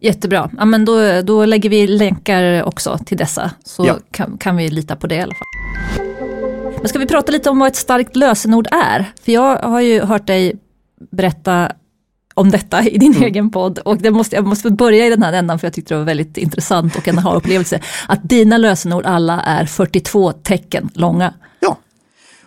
Jättebra, 0.00 0.50
ja, 0.58 0.64
men 0.64 0.84
då, 0.84 1.22
då 1.22 1.44
lägger 1.44 1.70
vi 1.70 1.86
länkar 1.86 2.62
också 2.62 2.98
till 3.06 3.18
dessa 3.18 3.50
så 3.64 3.86
ja. 3.86 3.98
kan, 4.10 4.38
kan 4.38 4.56
vi 4.56 4.68
lita 4.68 4.96
på 4.96 5.06
det 5.06 5.14
i 5.14 5.20
alla 5.20 5.34
fall. 5.34 6.02
Men 6.78 6.88
ska 6.88 6.98
vi 6.98 7.06
prata 7.06 7.32
lite 7.32 7.50
om 7.50 7.58
vad 7.58 7.68
ett 7.68 7.76
starkt 7.76 8.16
lösenord 8.16 8.68
är? 8.70 9.12
För 9.24 9.32
jag 9.32 9.56
har 9.56 9.80
ju 9.80 10.00
hört 10.00 10.26
dig 10.26 10.54
berätta 11.10 11.72
om 12.34 12.50
detta 12.50 12.82
i 12.82 12.98
din 12.98 13.12
mm. 13.12 13.22
egen 13.22 13.50
podd. 13.50 13.78
Och 13.78 13.96
det 13.96 14.10
måste, 14.10 14.36
jag 14.36 14.46
måste 14.46 14.70
börja 14.70 15.06
i 15.06 15.10
den 15.10 15.22
här 15.22 15.32
ändan 15.32 15.58
för 15.58 15.66
jag 15.66 15.74
tyckte 15.74 15.94
det 15.94 15.98
var 15.98 16.04
väldigt 16.04 16.36
intressant 16.36 16.96
och 16.96 17.08
en 17.08 17.18
aha-upplevelse. 17.18 17.80
Att 18.08 18.28
dina 18.28 18.58
lösenord 18.58 19.06
alla 19.06 19.40
är 19.40 19.66
42 19.66 20.32
tecken 20.32 20.90
långa. 20.94 21.34
Ja. 21.60 21.76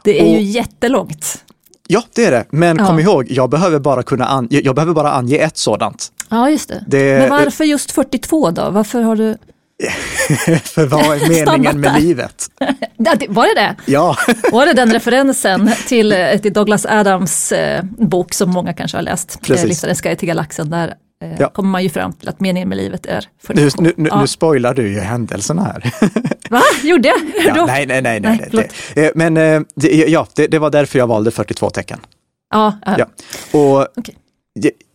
Det 0.03 0.19
är 0.19 0.23
och, 0.23 0.41
ju 0.41 0.41
jättelångt. 0.41 1.43
Ja, 1.87 2.03
det 2.15 2.25
är 2.25 2.31
det. 2.31 2.45
Men 2.49 2.77
ja. 2.77 2.87
kom 2.87 2.99
ihåg, 2.99 3.25
jag 3.29 3.49
behöver 3.49 3.79
bara 3.79 4.03
kunna 4.03 4.25
ange, 4.25 4.61
jag 4.63 4.75
behöver 4.75 4.93
bara 4.93 5.11
ange 5.11 5.37
ett 5.37 5.57
sådant. 5.57 6.11
Ja, 6.29 6.49
just 6.49 6.69
det. 6.69 6.83
det 6.87 7.19
Men 7.19 7.29
varför 7.29 7.63
just 7.63 7.91
42 7.91 8.51
då? 8.51 8.69
Varför 8.69 9.01
har 9.01 9.15
du... 9.15 9.37
För 10.63 10.85
vad 10.85 11.01
är 11.01 11.29
meningen 11.29 11.79
med 11.79 12.01
livet? 12.01 12.49
Var 13.29 13.55
det 13.55 13.61
det? 13.61 13.75
Ja. 13.91 14.17
Var 14.51 14.65
det 14.65 14.73
den 14.73 14.93
referensen 14.93 15.71
till, 15.87 16.11
eh, 16.11 16.37
till 16.37 16.53
Douglas 16.53 16.85
Adams 16.85 17.51
eh, 17.51 17.83
bok 17.83 18.33
som 18.33 18.49
många 18.49 18.73
kanske 18.73 18.97
har 18.97 19.01
läst? 19.01 19.35
Eh, 19.35 19.41
Precis. 19.41 19.67
Livsens 19.67 20.01
guide 20.01 20.19
till 20.19 20.27
galaxen. 20.27 20.69
Där 20.69 20.93
eh, 21.23 21.31
ja. 21.39 21.49
kommer 21.49 21.69
man 21.69 21.83
ju 21.83 21.89
fram 21.89 22.13
till 22.13 22.29
att 22.29 22.39
meningen 22.39 22.69
med 22.69 22.77
livet 22.77 23.05
är 23.05 23.25
42. 23.43 23.81
Nu, 23.81 23.93
nu, 23.97 24.09
ja. 24.09 24.21
nu 24.21 24.27
spoilar 24.27 24.73
du 24.73 24.87
ju 24.93 24.99
händelserna 24.99 25.63
här. 25.63 25.91
Va, 26.49 26.61
gjorde 26.83 27.07
jag? 27.07 27.17
Ja, 27.55 27.65
nej, 27.65 27.85
nej, 27.85 28.01
nej. 28.01 28.19
nej, 28.21 28.49
nej 28.51 28.69
det, 28.93 29.11
men 29.15 29.33
det, 29.75 29.89
ja, 29.89 30.27
det, 30.35 30.47
det, 30.47 30.59
var 30.59 30.69
därför 30.69 30.99
jag 30.99 31.07
valde 31.07 31.31
42 31.31 31.69
tecken. 31.69 31.99
Ja, 32.49 32.79
ja. 32.85 33.05
Och, 33.51 33.79
okay. 33.97 34.15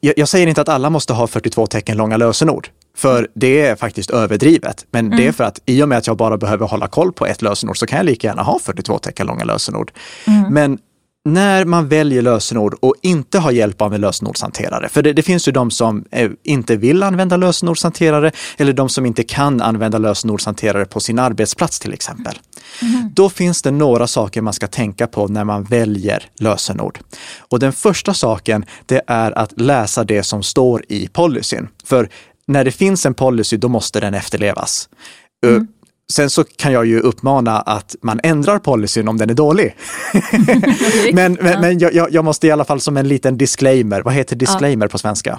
jag, 0.00 0.14
jag 0.16 0.28
säger 0.28 0.46
inte 0.46 0.60
att 0.60 0.68
alla 0.68 0.90
måste 0.90 1.12
ha 1.12 1.26
42 1.26 1.66
tecken 1.66 1.96
långa 1.96 2.16
lösenord. 2.16 2.68
För 3.00 3.28
det 3.34 3.60
är 3.60 3.76
faktiskt 3.76 4.10
överdrivet. 4.10 4.86
Men 4.90 5.06
mm. 5.06 5.16
det 5.16 5.22
är 5.22 5.24
mm. 5.24 5.34
för 5.34 5.44
att 5.44 5.60
i 5.66 5.82
och 5.82 5.88
med 5.88 5.98
att 5.98 6.06
jag 6.06 6.16
bara 6.16 6.36
behöver 6.36 6.66
hålla 6.66 6.88
koll 6.88 7.12
på 7.12 7.26
ett 7.26 7.42
lösenord 7.42 7.78
så 7.78 7.86
kan 7.86 7.96
jag 7.96 8.06
lika 8.06 8.26
gärna 8.26 8.42
ha 8.42 8.58
42 8.58 8.98
tecken 8.98 9.26
långa 9.26 9.44
lösenord. 9.44 9.92
Mm. 10.26 10.54
Men 10.54 10.78
när 11.24 11.64
man 11.64 11.88
väljer 11.88 12.22
lösenord 12.22 12.74
och 12.80 12.94
inte 13.02 13.38
har 13.38 13.50
hjälp 13.50 13.82
av 13.82 13.94
en 13.94 14.00
lösenordshanterare, 14.00 14.88
för 14.88 15.02
det, 15.02 15.12
det 15.12 15.22
finns 15.22 15.48
ju 15.48 15.52
de 15.52 15.70
som 15.70 16.04
eh, 16.10 16.30
inte 16.42 16.76
vill 16.76 17.02
använda 17.02 17.36
lösenordshanterare 17.36 18.32
eller 18.56 18.72
de 18.72 18.88
som 18.88 19.06
inte 19.06 19.22
kan 19.22 19.60
använda 19.60 19.98
lösenordshanterare 19.98 20.84
på 20.84 21.00
sin 21.00 21.18
arbetsplats 21.18 21.80
till 21.80 21.92
exempel. 21.92 22.38
Mm. 22.82 23.10
Då 23.14 23.30
finns 23.30 23.62
det 23.62 23.70
några 23.70 24.06
saker 24.06 24.42
man 24.42 24.52
ska 24.52 24.66
tänka 24.66 25.06
på 25.06 25.28
när 25.28 25.44
man 25.44 25.64
väljer 25.64 26.24
lösenord. 26.38 26.98
Och 27.38 27.58
den 27.58 27.72
första 27.72 28.14
saken, 28.14 28.64
det 28.86 29.02
är 29.06 29.38
att 29.38 29.60
läsa 29.60 30.04
det 30.04 30.22
som 30.22 30.42
står 30.42 30.84
i 30.88 31.08
policyn. 31.08 31.68
För 31.84 32.08
när 32.50 32.64
det 32.64 32.70
finns 32.70 33.06
en 33.06 33.14
policy, 33.14 33.56
då 33.56 33.68
måste 33.68 34.00
den 34.00 34.14
efterlevas. 34.14 34.88
Mm. 35.46 35.66
Sen 36.12 36.30
så 36.30 36.44
kan 36.44 36.72
jag 36.72 36.86
ju 36.86 37.00
uppmana 37.00 37.60
att 37.60 37.96
man 38.02 38.20
ändrar 38.22 38.58
policyn 38.58 39.08
om 39.08 39.18
den 39.18 39.30
är 39.30 39.34
dålig. 39.34 39.76
men 41.12 41.38
men, 41.40 41.60
men 41.60 41.78
jag, 41.78 42.12
jag, 42.12 42.24
måste 42.24 42.46
i 42.46 42.50
alla 42.50 42.64
fall 42.64 42.80
som 42.80 42.96
en 42.96 43.08
liten 43.08 43.38
disclaimer, 43.38 44.02
vad 44.02 44.14
heter 44.14 44.36
disclaimer 44.36 44.86
ja. 44.86 44.90
på 44.90 44.98
svenska? 44.98 45.38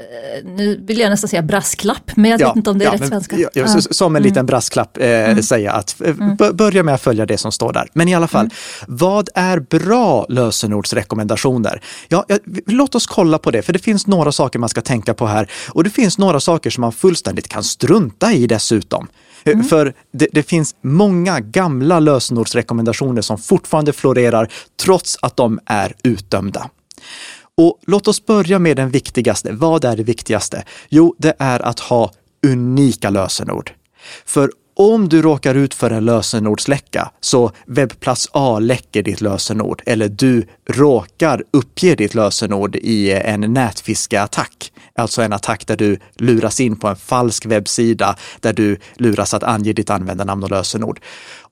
Uh, 0.00 0.50
nu 0.50 0.84
vill 0.86 0.98
jag 0.98 1.10
nästan 1.10 1.28
säga 1.28 1.42
brasklapp, 1.42 2.10
men 2.16 2.30
jag 2.30 2.40
ja, 2.40 2.48
vet 2.48 2.56
inte 2.56 2.70
om 2.70 2.78
det 2.78 2.84
är 2.84 2.86
ja, 2.86 2.92
rätt 2.92 3.00
men, 3.00 3.08
svenska. 3.08 3.38
Ja, 3.38 3.48
ja. 3.52 3.66
Som 3.80 4.16
en 4.16 4.22
mm. 4.22 4.28
liten 4.28 4.46
brasklapp 4.46 4.98
eh, 4.98 5.08
mm. 5.08 5.42
säga 5.42 5.72
att 5.72 6.00
eh, 6.00 6.10
mm. 6.10 6.36
börja 6.52 6.82
med 6.82 6.94
att 6.94 7.02
följa 7.02 7.26
det 7.26 7.38
som 7.38 7.52
står 7.52 7.72
där. 7.72 7.88
Men 7.92 8.08
i 8.08 8.14
alla 8.14 8.26
fall, 8.26 8.44
mm. 8.44 8.56
vad 8.88 9.28
är 9.34 9.58
bra 9.58 10.26
lösenordsrekommendationer? 10.28 11.80
Ja, 12.08 12.26
låt 12.66 12.94
oss 12.94 13.06
kolla 13.06 13.38
på 13.38 13.50
det, 13.50 13.62
för 13.62 13.72
det 13.72 13.78
finns 13.78 14.06
några 14.06 14.32
saker 14.32 14.58
man 14.58 14.68
ska 14.68 14.80
tänka 14.80 15.14
på 15.14 15.26
här 15.26 15.50
och 15.68 15.84
det 15.84 15.90
finns 15.90 16.18
några 16.18 16.40
saker 16.40 16.70
som 16.70 16.80
man 16.80 16.92
fullständigt 16.92 17.48
kan 17.48 17.64
strunta 17.64 18.32
i 18.32 18.46
dessutom. 18.46 19.08
Mm. 19.44 19.64
För 19.64 19.94
det, 20.12 20.28
det, 20.32 20.42
finns 20.42 20.74
många 20.80 21.40
gamla 21.40 22.00
lösenordsrekommendationer 22.00 23.22
som 23.22 23.38
fortfarande 23.38 23.92
florerar 23.92 24.52
trots 24.82 25.18
att 25.22 25.36
de 25.36 25.60
är 25.66 25.94
utdömda. 26.02 26.70
Och 27.56 27.78
låt 27.86 28.08
oss 28.08 28.26
börja 28.26 28.58
med 28.58 28.76
den 28.76 28.90
viktigaste. 28.90 29.52
Vad 29.52 29.84
är 29.84 29.96
det 29.96 30.02
viktigaste? 30.02 30.64
Jo, 30.88 31.14
det 31.18 31.34
är 31.38 31.60
att 31.60 31.80
ha 31.80 32.12
unika 32.46 33.10
lösenord. 33.10 33.70
För 34.24 34.50
om 34.76 35.08
du 35.08 35.22
råkar 35.22 35.54
ut 35.54 35.74
för 35.74 35.90
en 35.90 36.04
lösenordsläcka, 36.04 37.10
så 37.20 37.50
webbplats 37.66 38.28
A 38.32 38.58
läcker 38.58 39.02
ditt 39.02 39.20
lösenord 39.20 39.82
eller 39.86 40.08
du 40.08 40.46
råkar 40.68 41.42
uppge 41.50 41.94
ditt 41.94 42.14
lösenord 42.14 42.76
i 42.76 43.12
en 43.12 43.40
nätfiskeattack, 43.40 44.72
alltså 44.94 45.22
en 45.22 45.32
attack 45.32 45.66
där 45.66 45.76
du 45.76 45.98
luras 46.14 46.60
in 46.60 46.76
på 46.76 46.88
en 46.88 46.96
falsk 46.96 47.46
webbsida 47.46 48.16
där 48.40 48.52
du 48.52 48.78
luras 48.94 49.34
att 49.34 49.42
ange 49.42 49.72
ditt 49.72 49.90
användarnamn 49.90 50.42
och 50.42 50.50
lösenord. 50.50 51.00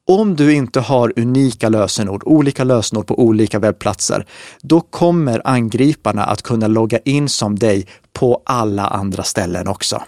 Om 0.09 0.37
du 0.37 0.54
inte 0.54 0.80
har 0.80 1.12
unika 1.16 1.68
lösenord, 1.68 2.23
olika 2.26 2.64
lösenord 2.64 3.06
på 3.06 3.21
olika 3.21 3.59
webbplatser, 3.59 4.26
då 4.62 4.80
kommer 4.80 5.42
angriparna 5.44 6.25
att 6.25 6.42
kunna 6.42 6.66
logga 6.66 6.99
in 6.99 7.28
som 7.28 7.59
dig 7.59 7.87
på 8.12 8.42
alla 8.47 8.87
andra 8.87 9.23
ställen 9.23 9.68
också. 9.68 10.02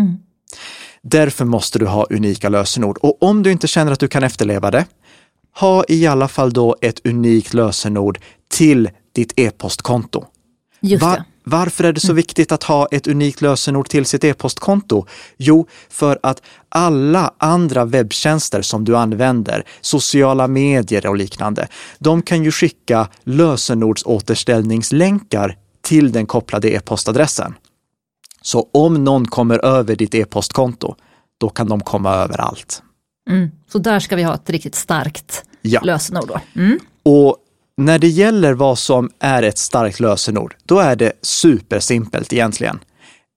Mm. 0.00 0.16
Därför 1.02 1.44
måste 1.44 1.78
du 1.78 1.86
ha 1.86 2.06
unika 2.10 2.48
lösenord. 2.48 2.98
Och 2.98 3.22
om 3.22 3.42
du 3.42 3.52
inte 3.52 3.66
känner 3.66 3.92
att 3.92 4.00
du 4.00 4.08
kan 4.08 4.22
efterleva 4.22 4.70
det, 4.70 4.86
ha 5.60 5.84
i 5.88 6.06
alla 6.06 6.28
fall 6.28 6.52
då 6.52 6.76
ett 6.80 7.06
unikt 7.06 7.54
lösenord 7.54 8.18
till 8.48 8.90
ditt 9.14 9.32
e-postkonto. 9.36 10.24
Var, 11.00 11.24
varför 11.48 11.84
är 11.84 11.92
det 11.92 12.00
så 12.00 12.06
mm. 12.06 12.16
viktigt 12.16 12.52
att 12.52 12.62
ha 12.62 12.88
ett 12.90 13.06
unikt 13.06 13.40
lösenord 13.40 13.88
till 13.88 14.06
sitt 14.06 14.24
e-postkonto? 14.24 15.06
Jo, 15.36 15.66
för 15.88 16.18
att 16.22 16.42
alla 16.68 17.34
andra 17.38 17.84
webbtjänster 17.84 18.62
som 18.62 18.84
du 18.84 18.96
använder, 18.96 19.64
sociala 19.80 20.48
medier 20.48 21.06
och 21.06 21.16
liknande, 21.16 21.68
de 21.98 22.22
kan 22.22 22.44
ju 22.44 22.50
skicka 22.50 23.08
lösenordsåterställningslänkar 23.24 25.56
till 25.82 26.12
den 26.12 26.26
kopplade 26.26 26.68
e-postadressen. 26.68 27.54
Så 28.42 28.68
om 28.72 29.04
någon 29.04 29.26
kommer 29.26 29.64
över 29.64 29.96
ditt 29.96 30.14
e-postkonto, 30.14 30.94
då 31.38 31.48
kan 31.48 31.68
de 31.68 31.80
komma 31.80 32.14
överallt. 32.14 32.82
Mm. 33.30 33.50
Så 33.68 33.78
där 33.78 34.00
ska 34.00 34.16
vi 34.16 34.22
ha 34.22 34.34
ett 34.34 34.50
riktigt 34.50 34.74
starkt 34.74 35.44
ja. 35.62 35.80
lösenord. 35.80 36.28
Då. 36.28 36.40
Mm. 36.60 36.78
Och 37.02 37.36
när 37.76 37.98
det 37.98 38.08
gäller 38.08 38.52
vad 38.52 38.78
som 38.78 39.10
är 39.18 39.42
ett 39.42 39.58
starkt 39.58 40.00
lösenord, 40.00 40.56
då 40.64 40.78
är 40.78 40.96
det 40.96 41.12
supersimpelt 41.22 42.32
egentligen. 42.32 42.78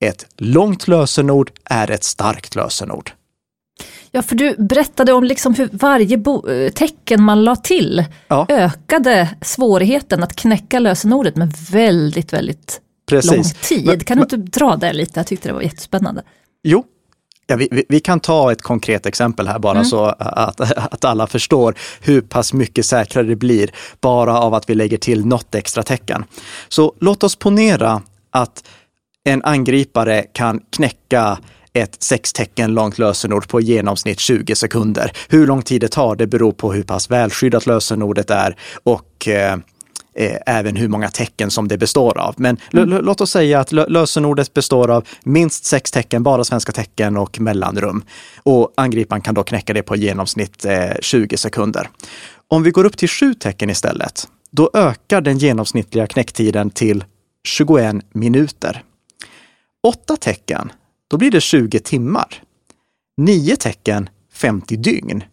Ett 0.06 0.26
långt 0.38 0.88
lösenord 0.88 1.52
är 1.64 1.92
ett 1.92 2.04
starkt 2.04 2.56
lösenord. 2.56 3.12
Ja, 4.12 4.22
för 4.22 4.36
du 4.36 4.56
berättade 4.58 5.14
om 5.14 5.24
liksom 5.24 5.54
hur 5.54 5.70
varje 5.72 6.18
eh, 6.18 6.72
tecken 6.72 7.24
man 7.24 7.44
la 7.44 7.56
till 7.56 8.06
ja. 8.28 8.46
ökade 8.50 9.30
svårigheten 9.42 10.24
att 10.24 10.36
knäcka 10.36 10.80
lösenordet 10.80 11.36
med 11.36 11.54
väldigt, 11.72 12.34
väldigt 12.34 12.82
Precis. 13.10 13.32
lång 13.32 13.44
tid. 13.44 13.86
Men, 13.86 14.00
kan 14.00 14.18
du 14.18 14.24
inte 14.24 14.38
dra 14.38 14.76
det 14.76 14.94
lite? 14.94 15.20
Jag 15.20 15.28
tyckte 15.28 15.50
det 15.50 15.54
var 15.54 15.62
jättespännande. 15.62 16.24
Jo, 16.64 16.84
Ja, 17.52 17.56
vi, 17.56 17.86
vi, 17.90 18.00
kan 18.00 18.20
ta 18.20 18.52
ett 18.52 18.62
konkret 18.62 19.06
exempel 19.06 19.48
här 19.48 19.60
bara 19.60 19.72
mm. 19.72 19.86
så 19.86 20.06
att, 20.20 20.62
att 20.94 21.06
alla 21.06 21.28
förstår 21.28 21.76
hur 22.02 22.22
pass 22.22 22.54
mycket 22.54 22.86
säkrare 22.86 23.26
det 23.26 23.36
blir 23.36 23.70
bara 24.02 24.40
av 24.40 24.54
att 24.54 24.70
vi 24.70 24.76
lägger 24.76 24.98
till 24.98 25.26
något 25.26 25.56
extra 25.56 25.84
tecken. 25.84 26.26
Så 26.68 26.94
låt 27.00 27.24
oss 27.24 27.36
ponera 27.36 28.02
att 28.32 28.64
en 29.24 29.44
angripare 29.44 30.26
kan 30.34 30.62
knäcka 30.70 31.38
ett 31.74 32.04
sex 32.04 32.34
tecken 32.34 32.74
långt 32.74 32.98
lösenord 32.98 33.48
på 33.48 33.62
i 33.62 33.64
genomsnitt 33.64 34.20
20 34.20 34.56
sekunder. 34.56 35.12
Hur 35.30 35.48
lång 35.48 35.62
tid 35.62 35.82
det 35.82 35.88
tar, 35.88 36.16
det 36.16 36.28
beror 36.28 36.52
på 36.52 36.74
hur 36.74 36.84
pass 36.84 37.12
välskyddat 37.12 37.66
lösenordet 37.66 38.30
är 38.30 38.56
och 38.84 39.28
eh, 39.28 39.58
eh, 40.16 40.38
även 40.46 40.76
hur 40.76 40.88
många 40.88 41.10
tecken 41.10 41.52
som 41.52 41.68
det 41.68 41.78
består 41.78 42.18
av. 42.18 42.36
Men 42.38 42.58
mm. 42.74 42.90
låt 42.90 43.22
oss 43.22 43.32
säga 43.32 43.60
att 43.60 43.72
lösenordet 43.72 44.54
består 44.54 44.90
av 44.90 45.08
minst 45.24 45.66
sex 45.66 45.92
tecken, 45.92 46.24
bara 46.24 46.44
svenska 46.44 46.72
tecken 46.72 47.18
och 47.18 47.40
mellanrum. 47.40 48.04
Och 48.44 48.74
angriparen 48.78 49.22
kan 49.22 49.36
då 49.36 49.44
knäcka 49.44 49.74
det 49.74 49.84
på 49.84 49.96
genomsnitt 49.96 50.66
eh, 50.66 50.92
20 51.02 51.38
sekunder. 51.38 51.90
Om 52.48 52.64
vi 52.64 52.72
går 52.72 52.86
upp 52.86 52.98
till 52.98 53.10
sju 53.10 53.34
tecken 53.34 53.70
istället, 53.70 54.28
då 54.52 54.72
ökar 54.74 55.22
den 55.22 55.38
genomsnittliga 55.38 56.08
knäcktiden 56.08 56.70
till 56.70 57.04
21 57.44 57.96
minuter. 58.14 58.84
Åtta 59.84 60.16
tecken, 60.16 60.72
då 61.08 61.18
blir 61.18 61.32
det 61.32 61.42
20 61.42 61.80
timmar. 61.80 62.44
Nio 63.18 63.56
tecken, 63.56 64.10
50 64.34 64.76
dygn. 64.76 65.24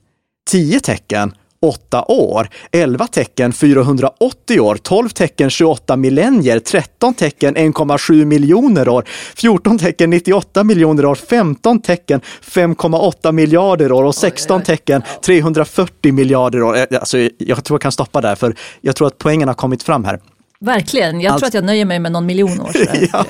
Tio 0.50 0.80
tecken, 0.80 1.34
8 1.66 2.04
år, 2.08 2.48
11 2.72 3.06
tecken 3.06 3.52
480 3.52 4.60
år, 4.60 4.76
12 4.76 5.08
tecken 5.08 5.50
28 5.50 5.96
millennier, 5.96 6.58
13 6.58 7.14
tecken 7.14 7.56
1,7 7.56 8.24
miljoner 8.24 8.88
år, 8.88 9.04
14 9.36 9.78
tecken 9.78 10.10
98 10.10 10.64
miljoner 10.64 11.04
år, 11.04 11.14
15 11.14 11.82
tecken 11.82 12.20
5,8 12.42 13.32
miljarder 13.32 13.92
år. 13.92 14.04
och 14.04 14.14
16 14.14 14.62
tecken 14.62 15.02
340 15.24 16.12
miljarder 16.12 16.62
år. 16.62 16.76
Eh, 16.76 16.84
alltså, 16.90 17.18
jag 17.38 17.64
tror 17.64 17.74
jag 17.74 17.80
kan 17.80 17.92
stoppa 17.92 18.20
där, 18.20 18.34
för 18.34 18.54
jag 18.80 18.96
tror 18.96 19.06
att 19.06 19.18
poängen 19.18 19.48
har 19.48 19.54
kommit 19.54 19.82
fram 19.82 20.04
här. 20.04 20.20
Verkligen, 20.60 21.20
jag 21.20 21.32
Allt... 21.32 21.40
tror 21.40 21.48
att 21.48 21.54
jag 21.54 21.64
nöjer 21.64 21.84
mig 21.84 21.98
med 21.98 22.12
någon 22.12 22.26
miljon 22.26 22.60
år. 22.60 22.70
ja. 23.12 23.24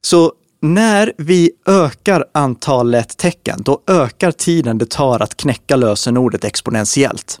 Så 0.00 0.32
när 0.64 1.12
vi 1.18 1.50
ökar 1.66 2.24
antalet 2.34 3.16
tecken, 3.16 3.62
då 3.64 3.82
ökar 3.86 4.32
tiden 4.32 4.78
det 4.78 4.90
tar 4.90 5.20
att 5.20 5.36
knäcka 5.36 5.76
lösenordet 5.76 6.44
exponentiellt. 6.44 7.38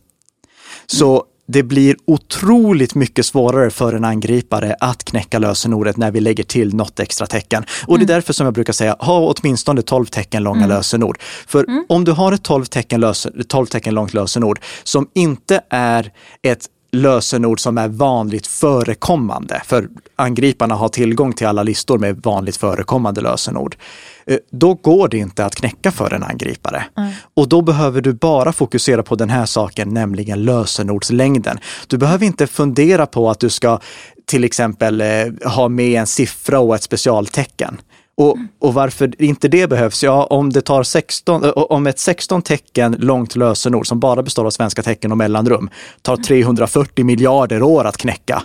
Så 0.86 1.24
det 1.46 1.62
blir 1.62 1.96
otroligt 2.04 2.94
mycket 2.94 3.26
svårare 3.26 3.70
för 3.70 3.92
en 3.92 4.04
angripare 4.04 4.76
att 4.80 5.04
knäcka 5.04 5.38
lösenordet 5.38 5.96
när 5.96 6.10
vi 6.10 6.20
lägger 6.20 6.44
till 6.44 6.74
något 6.74 7.00
extra 7.00 7.26
tecken. 7.26 7.64
Och 7.86 7.98
det 7.98 8.02
är 8.02 8.04
mm. 8.04 8.14
därför 8.14 8.32
som 8.32 8.44
jag 8.44 8.54
brukar 8.54 8.72
säga, 8.72 8.96
ha 8.98 9.34
åtminstone 9.36 9.82
12 9.82 10.06
tecken 10.06 10.42
långa 10.42 10.64
mm. 10.64 10.76
lösenord. 10.76 11.18
För 11.46 11.64
mm. 11.64 11.84
om 11.88 12.04
du 12.04 12.12
har 12.12 12.32
ett 12.32 12.42
12 12.42 12.64
tecken, 12.64 13.00
lösen, 13.00 13.44
12 13.48 13.66
tecken 13.66 13.94
långt 13.94 14.14
lösenord 14.14 14.60
som 14.82 15.08
inte 15.14 15.60
är 15.70 16.12
ett 16.42 16.68
lösenord 16.94 17.60
som 17.60 17.78
är 17.78 17.88
vanligt 17.88 18.46
förekommande. 18.46 19.62
För 19.64 19.88
angriparna 20.16 20.74
har 20.74 20.88
tillgång 20.88 21.32
till 21.32 21.46
alla 21.46 21.62
listor 21.62 21.98
med 21.98 22.22
vanligt 22.22 22.56
förekommande 22.56 23.20
lösenord. 23.20 23.76
Eh, 24.26 24.38
då 24.50 24.74
går 24.74 25.08
det 25.08 25.18
inte 25.18 25.44
att 25.44 25.54
knäcka 25.54 25.90
för 25.90 26.14
en 26.14 26.22
angripare. 26.22 26.84
Mm. 26.96 27.12
Och 27.34 27.48
då 27.48 27.62
behöver 27.62 28.00
du 28.00 28.12
bara 28.12 28.52
fokusera 28.52 29.02
på 29.02 29.14
den 29.14 29.30
här 29.30 29.46
saken, 29.46 29.94
nämligen 29.94 30.44
lösenordslängden. 30.44 31.58
Du 31.86 31.98
behöver 31.98 32.26
inte 32.26 32.46
fundera 32.46 33.06
på 33.06 33.30
att 33.30 33.40
du 33.40 33.50
ska 33.50 33.78
till 34.26 34.44
exempel 34.44 35.00
eh, 35.00 35.06
ha 35.44 35.68
med 35.68 36.00
en 36.00 36.06
siffra 36.06 36.60
och 36.60 36.74
ett 36.74 36.82
specialtecken. 36.82 37.80
Och, 38.16 38.36
och 38.58 38.74
varför 38.74 39.22
inte 39.22 39.48
det 39.48 39.66
behövs? 39.66 40.02
Ja, 40.02 40.24
om 40.24 40.50
det 40.50 40.60
tar 40.60 40.82
16, 40.82 41.52
om 41.54 41.86
ett 41.86 41.98
16 41.98 42.42
tecken 42.42 42.96
långt 42.98 43.36
lösenord 43.36 43.86
som 43.86 44.00
bara 44.00 44.22
består 44.22 44.46
av 44.46 44.50
svenska 44.50 44.82
tecken 44.82 45.12
och 45.12 45.18
mellanrum 45.18 45.70
tar 46.02 46.16
340 46.16 47.04
miljarder 47.04 47.62
år 47.62 47.84
att 47.84 47.96
knäcka. 47.96 48.42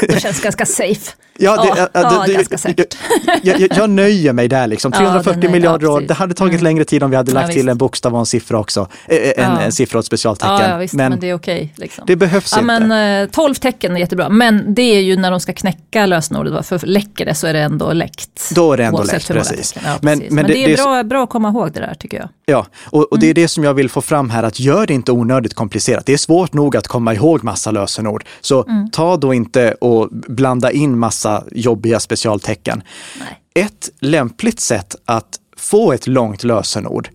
Det 0.00 0.20
känns 0.20 0.40
ganska 0.40 0.66
safe. 0.66 1.12
Ja, 1.38 1.56
det, 1.62 1.68
ja, 1.68 1.88
ja, 1.92 2.00
ja, 2.02 2.24
det, 2.26 2.32
ganska 2.34 2.58
säkert. 2.58 2.96
Jag, 3.42 3.60
jag, 3.60 3.72
jag 3.76 3.90
nöjer 3.90 4.32
mig 4.32 4.48
där 4.48 4.66
liksom. 4.66 4.92
Ja, 4.94 4.98
340 5.00 5.40
den 5.40 5.50
är- 5.50 5.52
miljarder 5.52 5.86
ja, 5.86 5.92
år, 5.92 5.96
precis. 5.96 6.08
det 6.08 6.14
hade 6.14 6.34
tagit 6.34 6.52
Mm. 6.52 6.64
längre 6.64 6.84
tid 6.84 7.02
om 7.02 7.10
vi 7.10 7.16
hade 7.16 7.32
lagt 7.32 7.52
till 7.52 7.68
en 7.68 7.78
bokstav 7.78 8.12
och 8.14 8.18
en 8.20 8.26
siffra 8.26 8.58
också. 8.58 8.88
Eh, 9.08 9.16
En, 9.18 9.32
Ja. 9.36 9.60
en 9.60 9.72
siffra 9.72 9.98
och 9.98 10.02
ett 10.02 10.06
specialtecken. 10.06 10.70
Ja, 10.70 10.76
visst, 10.76 10.94
men, 10.94 11.10
men 11.10 11.20
det 11.20 11.30
är 11.30 11.34
okej. 11.34 11.72
liksom. 11.76 12.04
det 12.06 12.16
behövs 12.16 12.52
inte. 12.58 12.64
men 12.80 13.22
eh, 13.22 13.28
12 13.30 13.54
tecken 13.54 13.96
är 13.96 14.00
jättebra, 14.00 14.28
men 14.28 14.74
det 14.74 14.82
är 14.82 15.00
ju 15.00 15.16
när 15.16 15.30
de 15.30 15.40
ska 15.40 15.52
knäcka 15.52 16.06
lösenordet, 16.06 16.66
för 16.66 16.86
läcker 16.86 17.24
det 17.26 17.34
så 17.34 17.46
är 17.46 17.52
det 17.52 17.60
ändå 17.60 17.92
läckt. 17.92 18.50
Då 18.54 18.72
är 18.72 18.76
det 18.76 18.84
ändå 18.84 19.02
läckt, 19.02 19.28
precis. 19.28 19.74
Ja, 19.76 19.80
Men- 20.00 20.18
precis. 20.18 20.32
men 20.32 20.34
Men, 20.34 20.46
det- 20.46 20.52
det, 20.52 20.64
är 20.64 20.68
det 20.68 20.82
bra, 20.82 21.02
bra 21.02 21.24
att 21.24 21.30
komma 21.30 21.48
ihåg 21.48 21.72
det 21.72 21.80
där 21.80 21.94
tycker 21.98 22.16
jag. 22.18 22.28
Ja, 22.46 22.66
och, 22.84 23.12
och 23.12 23.18
det 23.18 23.26
Mm. 23.26 23.30
är 23.30 23.34
det 23.34 23.48
som 23.48 23.64
jag 23.64 23.74
vill 23.74 23.88
få 23.90 24.00
fram 24.02 24.30
här, 24.30 24.42
att 24.42 24.60
gör 24.60 24.86
det 24.86 24.94
inte 24.94 25.12
onödigt 25.12 25.54
komplicerat. 25.54 26.06
Det 26.06 26.12
är 26.12 26.16
svårt 26.16 26.52
nog 26.52 26.76
att 26.76 26.88
komma 26.88 27.14
ihåg 27.14 27.44
massa 27.44 27.70
lösenord. 27.70 28.24
Så 28.40 28.64
Mm. 28.64 28.90
ta 28.90 29.16
då 29.16 29.34
inte 29.34 29.72
och 29.72 30.08
blanda 30.10 30.70
in 30.72 30.98
massa 30.98 31.44
jobbiga 31.52 32.00
specialtecken. 32.00 32.82
Nej. 33.18 33.64
Ett 33.66 33.90
lämpligt 34.00 34.60
sätt 34.60 34.96
att 35.04 35.38
få 35.56 35.92
ett 35.92 36.06
långt 36.06 36.44
lösenord 36.44 37.08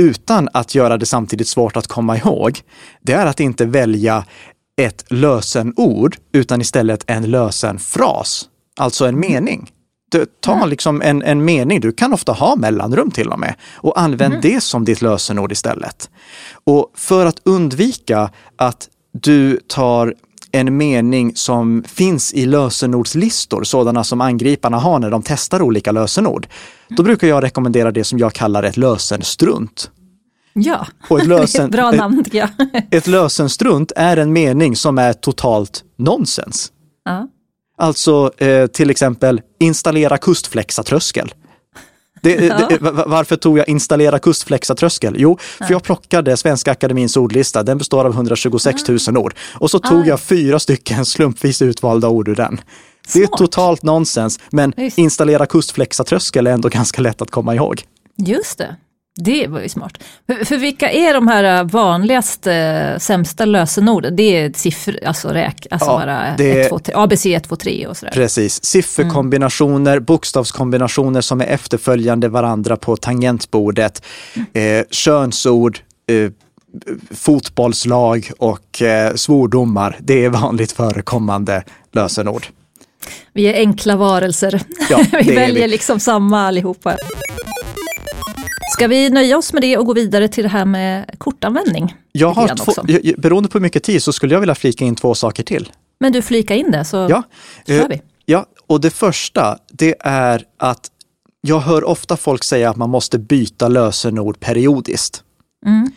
utan 0.00 0.48
att 0.52 0.74
göra 0.74 0.96
det 0.96 1.06
samtidigt 1.06 1.48
svårt 1.48 1.76
att 1.76 1.86
komma 1.86 2.16
ihåg, 2.16 2.60
det 3.00 3.12
är 3.12 3.26
att 3.26 3.40
inte 3.40 3.64
välja 3.66 4.24
ett 4.80 5.04
lösenord 5.08 6.16
utan 6.32 6.60
istället 6.60 7.04
en 7.06 7.30
lösenfras, 7.30 8.44
alltså 8.80 9.06
en 9.06 9.20
mening. 9.20 9.70
Ta 10.40 10.66
liksom 10.66 11.02
en, 11.02 11.22
en 11.22 11.44
mening, 11.44 11.80
du 11.80 11.92
kan 11.92 12.12
ofta 12.12 12.32
ha 12.32 12.56
mellanrum 12.56 13.10
till 13.10 13.28
och 13.28 13.38
med, 13.38 13.54
och 13.74 14.00
använd 14.00 14.42
det 14.42 14.60
som 14.62 14.84
ditt 14.84 15.02
lösenord 15.02 15.52
istället. 15.52 16.10
Och 16.64 16.92
för 16.94 17.26
att 17.26 17.40
undvika 17.44 18.30
att 18.56 18.88
du 19.12 19.60
tar 19.66 20.14
en 20.52 20.76
mening 20.76 21.32
som 21.34 21.84
finns 21.86 22.34
i 22.34 22.46
lösenordslistor, 22.46 23.64
sådana 23.64 24.04
som 24.04 24.20
angriparna 24.20 24.78
har 24.78 24.98
när 24.98 25.10
de 25.10 25.22
testar 25.22 25.62
olika 25.62 25.92
lösenord, 25.92 26.46
då 26.88 27.02
brukar 27.02 27.28
jag 27.28 27.42
rekommendera 27.42 27.90
det 27.90 28.04
som 28.04 28.18
jag 28.18 28.32
kallar 28.32 28.62
ett 28.62 28.76
lösenstrunt. 28.76 29.90
Ja, 30.52 30.86
Och 31.08 31.20
ett, 31.20 31.24
det 31.28 31.34
är 31.34 31.38
lösen, 31.38 31.64
ett 31.64 31.72
bra 31.72 31.90
namn 31.90 32.24
tycker 32.24 32.38
jag. 32.38 32.50
ett 32.90 33.06
lösenstrunt 33.06 33.92
är 33.96 34.16
en 34.16 34.32
mening 34.32 34.76
som 34.76 34.98
är 34.98 35.12
totalt 35.12 35.84
nonsens. 35.98 36.72
Ja. 37.04 37.28
Alltså 37.82 38.32
eh, 38.38 38.66
till 38.66 38.90
exempel 38.90 39.40
installera 39.60 40.18
kustflexatröskel. 40.18 41.34
Det, 42.22 42.36
det, 42.36 42.78
va- 42.80 43.04
varför 43.06 43.36
tog 43.36 43.58
jag 43.58 43.68
installera 43.68 44.18
kustflexatröskel? 44.18 45.14
Jo, 45.18 45.38
för 45.58 45.70
jag 45.70 45.82
plockade 45.82 46.36
Svenska 46.36 46.70
Akademins 46.72 47.16
ordlista. 47.16 47.62
Den 47.62 47.78
består 47.78 48.04
av 48.04 48.12
126 48.12 48.82
000 49.08 49.16
ord. 49.16 49.34
Och 49.54 49.70
så 49.70 49.78
tog 49.78 50.00
Ah. 50.00 50.06
jag 50.06 50.20
fyra 50.20 50.58
stycken 50.58 51.04
slumpvis 51.06 51.62
utvalda 51.62 52.08
ord 52.08 52.28
ur 52.28 52.34
den. 52.34 52.60
Det 53.14 53.22
är 53.22 53.26
totalt 53.26 53.82
nonsens, 53.82 54.38
men 54.50 54.72
installera 54.96 55.46
kustflexatröskel 55.46 56.46
är 56.46 56.50
ändå 56.52 56.68
ganska 56.68 57.02
lätt 57.02 57.22
att 57.22 57.30
komma 57.30 57.54
ihåg. 57.54 57.82
Just 58.16 58.58
det, 58.58 58.76
det 59.20 59.46
var 59.46 59.60
ju 59.60 59.68
smart. 59.68 59.92
För, 60.44 60.56
vilka 60.56 60.90
är 60.90 61.14
de 61.14 61.28
här 61.28 61.58
äh, 61.58 61.64
vanligaste 61.64 62.54
äh, 62.54 62.98
sämsta 62.98 63.44
lösenorden? 63.44 64.16
Det 64.16 64.22
är 64.22 64.52
siffror, 64.56 64.96
alltså 65.06 65.28
räk, 65.28 65.66
alltså 65.70 65.90
Ja, 65.90 65.98
bara 65.98 66.34
det- 66.38 66.60
1, 66.60 66.68
2, 66.68 66.78
3, 66.78 66.94
ABC 66.96 67.26
1, 67.26 67.44
2, 67.48 67.56
3 67.56 67.86
och 67.86 67.96
sådär. 67.96 68.12
Precis. 68.12 68.64
Sifferkombinationer, 68.64 70.00
bokstavskombinationer 70.00 71.20
som 71.20 71.40
är 71.40 71.46
efterföljande 71.46 72.28
varandra 72.28 72.76
på 72.76 72.96
tangentbordet, 72.96 74.04
eh, 74.52 74.84
könsord, 74.90 75.78
eh, 76.06 76.30
fotbollslag 77.16 78.30
och 78.38 78.82
eh, 78.82 79.14
svordomar. 79.14 79.96
Det 80.00 80.24
är 80.24 80.28
vanligt 80.30 80.72
förekommande 80.72 81.64
lösenord. 81.92 82.46
Vi 83.32 83.46
är 83.46 83.54
enkla 83.54 83.96
varelser. 83.96 84.60
Ja, 84.90 85.04
vi 85.22 85.34
väljer 85.34 85.62
vi. 85.62 85.68
liksom 85.68 86.00
samma 86.00 86.46
allihopa. 86.46 86.96
Ska 88.72 88.86
vi 88.88 89.10
nöja 89.10 89.38
oss 89.38 89.52
med 89.52 89.62
det 89.62 89.76
och 89.78 89.86
gå 89.86 89.94
vidare 89.94 90.28
till 90.28 90.42
det 90.42 90.48
här 90.48 90.64
med 90.64 91.14
kortanvändning? 91.18 91.94
Jag 92.12 92.32
har 92.32 92.48
två, 92.48 92.72
jag- 92.86 93.20
beroende 93.20 93.48
på 93.48 93.58
hur 93.58 93.62
mycket 93.62 93.82
tid 93.82 94.02
så 94.02 94.12
skulle 94.12 94.34
jag 94.34 94.40
vilja 94.40 94.54
flika 94.54 94.84
in 94.84 94.94
två 94.96 95.14
saker 95.14 95.42
till. 95.42 95.72
Men 96.00 96.12
du 96.12 96.22
flika 96.22 96.54
in 96.54 96.70
det 96.70 96.84
så 96.84 96.96
Ja, 97.10 97.22
kör 97.66 97.80
eh, 97.80 97.86
vi. 97.88 98.02
ja, 98.24 98.46
och 98.66 98.80
det 98.80 98.90
första 98.90 99.58
det 99.72 99.94
är 100.00 100.44
att 100.58 100.88
jag 101.40 101.60
hör 101.60 101.84
ofta 101.84 102.16
folk 102.16 102.44
säga 102.44 102.70
att 102.70 102.76
man 102.76 102.90
måste 102.90 103.18
byta 103.18 103.68
lösenord 103.68 104.40
periodiskt. 104.40 105.22
Mm. 105.66 105.90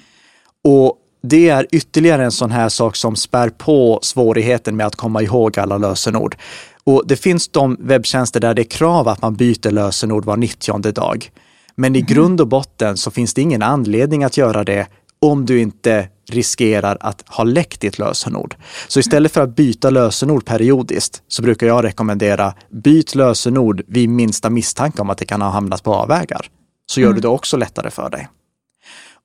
Och 0.64 0.98
det 1.24 1.50
är 1.50 1.68
ytterligare 1.72 2.26
en 2.26 2.32
sån 2.32 2.52
här 2.52 2.70
sak 2.70 2.96
som 2.96 3.16
spär 3.16 3.50
på 3.50 4.00
svårigheten 4.02 4.76
med 4.76 4.86
att 4.88 4.96
komma 4.96 5.22
ihåg 5.22 5.60
alla 5.60 5.78
lösenord. 5.78 6.36
Och 6.84 7.04
det 7.08 7.16
finns 7.16 7.48
de 7.48 7.78
webbtjänster 7.80 8.40
där 8.40 8.54
det 8.54 8.62
är 8.62 8.70
krav 8.70 9.08
att 9.08 9.22
man 9.22 9.36
byter 9.36 9.72
lösenord 9.72 10.26
var 10.26 10.38
90 10.38 10.92
dag. 10.92 11.32
Men 11.76 11.96
i 11.96 12.02
grund 12.02 12.42
och 12.42 12.48
botten 12.48 12.98
så 12.98 13.12
finns 13.12 13.34
det 13.34 13.42
ingen 13.42 13.62
anledning 13.62 14.24
att 14.24 14.38
göra 14.38 14.64
det 14.64 14.88
om 15.20 15.46
du 15.46 15.60
inte 15.60 16.08
riskerar 16.30 16.98
att 17.00 17.24
ha 17.28 17.44
läckt 17.44 17.82
ditt 17.82 18.00
lösenord. 18.00 18.56
Så 18.88 19.00
istället 19.00 19.32
för 19.32 19.42
att 19.42 19.56
byta 19.56 19.90
lösenord 19.90 20.46
periodiskt 20.46 21.24
så 21.28 21.42
brukar 21.42 21.68
jag 21.68 21.84
rekommendera 21.84 22.54
byt 22.70 23.16
lösenord 23.16 23.82
vid 23.88 24.10
minsta 24.10 24.50
misstanke 24.50 25.02
om 25.02 25.10
att 25.10 25.18
det 25.18 25.26
kan 25.26 25.42
ha 25.42 25.50
hamnat 25.50 25.84
på 25.84 25.94
avvägar. 25.94 26.50
Så 26.86 27.02
gör 27.02 27.14
du 27.14 27.22
det 27.22 27.28
också 27.28 27.58
lättare 27.58 27.92
för 27.92 28.10
dig. 28.10 28.28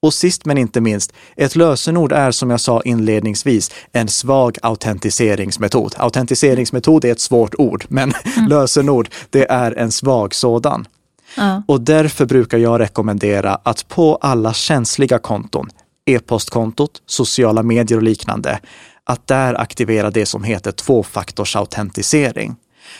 Och 0.02 0.14
sist 0.14 0.44
men 0.44 0.58
inte 0.58 0.80
minst, 0.80 1.12
ett 1.36 1.56
lösenord 1.56 2.12
är 2.12 2.30
som 2.30 2.50
jag 2.50 2.60
sa 2.60 2.82
inledningsvis 2.84 3.70
en 3.92 4.08
svag 4.08 4.58
autentiseringsmetod. 4.62 5.94
Autentiseringsmetod 5.98 7.04
är 7.04 7.12
ett 7.12 7.20
svårt 7.20 7.54
ord, 7.58 7.84
men 7.88 8.12
lösenord, 8.48 9.08
det 9.30 9.50
är 9.50 9.78
en 9.78 9.92
svag 9.92 10.34
sådan. 10.34 10.86
Ja. 11.36 11.62
Och 11.68 11.80
därför 11.80 12.26
brukar 12.26 12.58
jag 12.58 12.80
rekommendera 12.80 13.54
att 13.62 13.88
på 13.88 14.16
alla 14.16 14.52
känsliga 14.52 15.18
konton, 15.18 15.68
e-postkontot, 16.06 17.02
sociala 17.06 17.62
medier 17.62 17.96
och 17.96 18.02
liknande, 18.02 18.60
att 19.04 19.26
där 19.26 19.60
aktivera 19.60 20.10
det 20.10 20.26
som 20.26 20.44
heter 20.44 20.72
tvåfaktorsautentisering. 20.72 22.56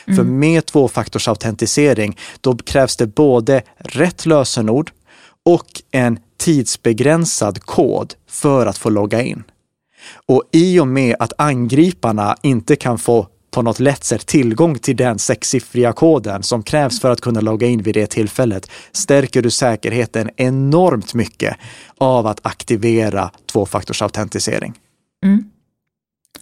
För 0.07 0.25
med 0.25 0.66
tvåfaktorsautentisering, 0.66 2.19
då 2.40 2.57
krävs 2.57 2.97
det 2.97 3.07
både 3.07 3.62
rätt 3.79 4.27
lösenord 4.27 4.90
och 5.45 5.83
en 5.90 6.19
tidsbegränsad 6.38 7.62
kod 7.62 8.14
för 8.29 8.66
att 8.66 8.79
få 8.79 8.90
logga 8.90 9.23
in. 9.23 9.43
Och 10.27 10.43
i 10.53 10.81
och 10.81 10.88
med 10.88 11.16
att 11.19 11.33
angriparna 11.38 12.37
inte 12.43 12.77
kan 12.77 12.99
få 12.99 13.27
på 13.51 13.63
något 13.63 13.81
lätt 13.81 14.05
sätt 14.05 14.27
tillgång 14.27 14.79
till 14.79 14.97
den 14.97 15.19
sexsiffriga 15.19 15.93
koden 15.93 16.43
som 16.43 16.63
krävs 16.63 17.01
för 17.01 17.11
att 17.11 17.21
kunna 17.21 17.41
logga 17.41 17.67
in 17.67 17.83
vid 17.83 17.95
det 17.95 18.07
tillfället, 18.07 18.71
stärker 18.93 19.43
du 19.43 19.51
säkerheten 19.51 20.31
enormt 20.37 21.15
mycket 21.15 21.57
av 21.99 22.27
att 22.27 22.41
aktivera 22.43 23.31
tvåfaktorsautentisering. 23.53 24.75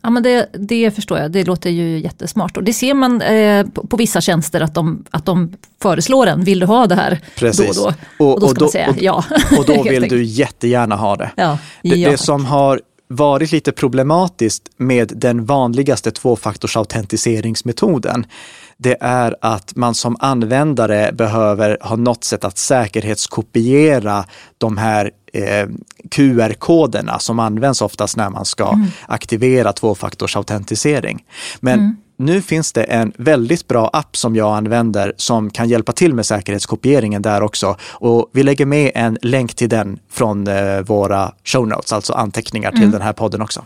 Ja, 0.02 0.10
men 0.10 0.22
det, 0.22 0.48
det 0.52 0.90
förstår 0.90 1.18
jag, 1.18 1.30
det 1.32 1.44
låter 1.44 1.70
ju 1.70 1.98
jättesmart. 1.98 2.56
Och 2.56 2.64
det 2.64 2.72
ser 2.72 2.94
man 2.94 3.22
eh, 3.22 3.66
på, 3.66 3.86
på 3.86 3.96
vissa 3.96 4.20
tjänster 4.20 4.60
att 4.60 4.74
de, 4.74 5.04
att 5.10 5.26
de 5.26 5.52
föreslår 5.82 6.26
en, 6.26 6.44
vill 6.44 6.60
du 6.60 6.66
ha 6.66 6.86
det 6.86 6.94
här 6.94 7.20
Precis. 7.36 7.76
då 7.76 7.84
och 7.84 7.92
då? 8.18 8.24
Och- 8.24 8.34
Och, 8.34 8.40
då 8.40 8.46
och 8.46 8.50
ska 8.50 8.58
då- 8.58 8.64
man 8.64 8.70
säga 8.72 8.90
och- 8.90 8.96
ja. 9.02 9.24
Och 9.58 9.64
då 9.64 9.82
vill 9.90 10.08
du 10.08 10.24
jättegärna 10.24 10.96
ha 10.96 11.16
det. 11.16 11.30
Ja, 11.36 11.58
Det, 11.82 11.88
ja. 11.88 12.10
det 12.10 12.16
som 12.18 12.44
har 12.44 12.80
varit 13.08 13.52
lite 13.52 13.72
problematiskt 13.72 14.70
med 14.76 15.12
den 15.16 15.44
vanligaste 15.44 16.10
tvåfaktorsautentiseringsmetoden, 16.10 18.26
det 18.76 18.96
är 19.00 19.36
att 19.40 19.76
man 19.76 19.94
som 19.94 20.16
användare 20.20 21.12
behöver 21.12 21.78
ha 21.80 21.96
något 21.96 22.24
sätt 22.24 22.44
att 22.44 22.58
säkerhetskopiera 22.58 24.24
de 24.58 24.76
här 24.76 25.10
eh, 25.32 25.68
QR-koderna 26.10 27.18
som 27.18 27.38
används 27.38 27.82
oftast 27.82 28.16
när 28.16 28.30
man 28.30 28.44
ska 28.44 28.78
aktivera 29.06 29.72
tvåfaktorsautentisering. 29.72 31.24
Men 31.60 31.96
nu 32.18 32.42
finns 32.42 32.72
det 32.72 32.82
en 32.82 33.12
väldigt 33.16 33.68
bra 33.68 33.90
app 33.92 34.16
som 34.16 34.36
jag 34.36 34.56
använder 34.56 35.12
som 35.16 35.50
kan 35.50 35.68
hjälpa 35.68 35.92
till 35.92 36.14
med 36.14 36.26
säkerhetskopieringen 36.26 37.22
där 37.22 37.42
också. 37.42 37.76
Och 37.90 38.30
vi 38.32 38.42
lägger 38.42 38.66
med 38.66 38.92
en 38.94 39.18
länk 39.22 39.54
till 39.54 39.68
den 39.68 39.98
från 40.10 40.46
eh, 40.46 40.80
våra 40.80 41.32
show 41.44 41.68
notes, 41.68 41.92
alltså 41.92 42.12
anteckningar 42.12 42.72
till 42.72 42.90
den 42.90 43.02
här 43.02 43.12
podden 43.12 43.42
också. 43.42 43.64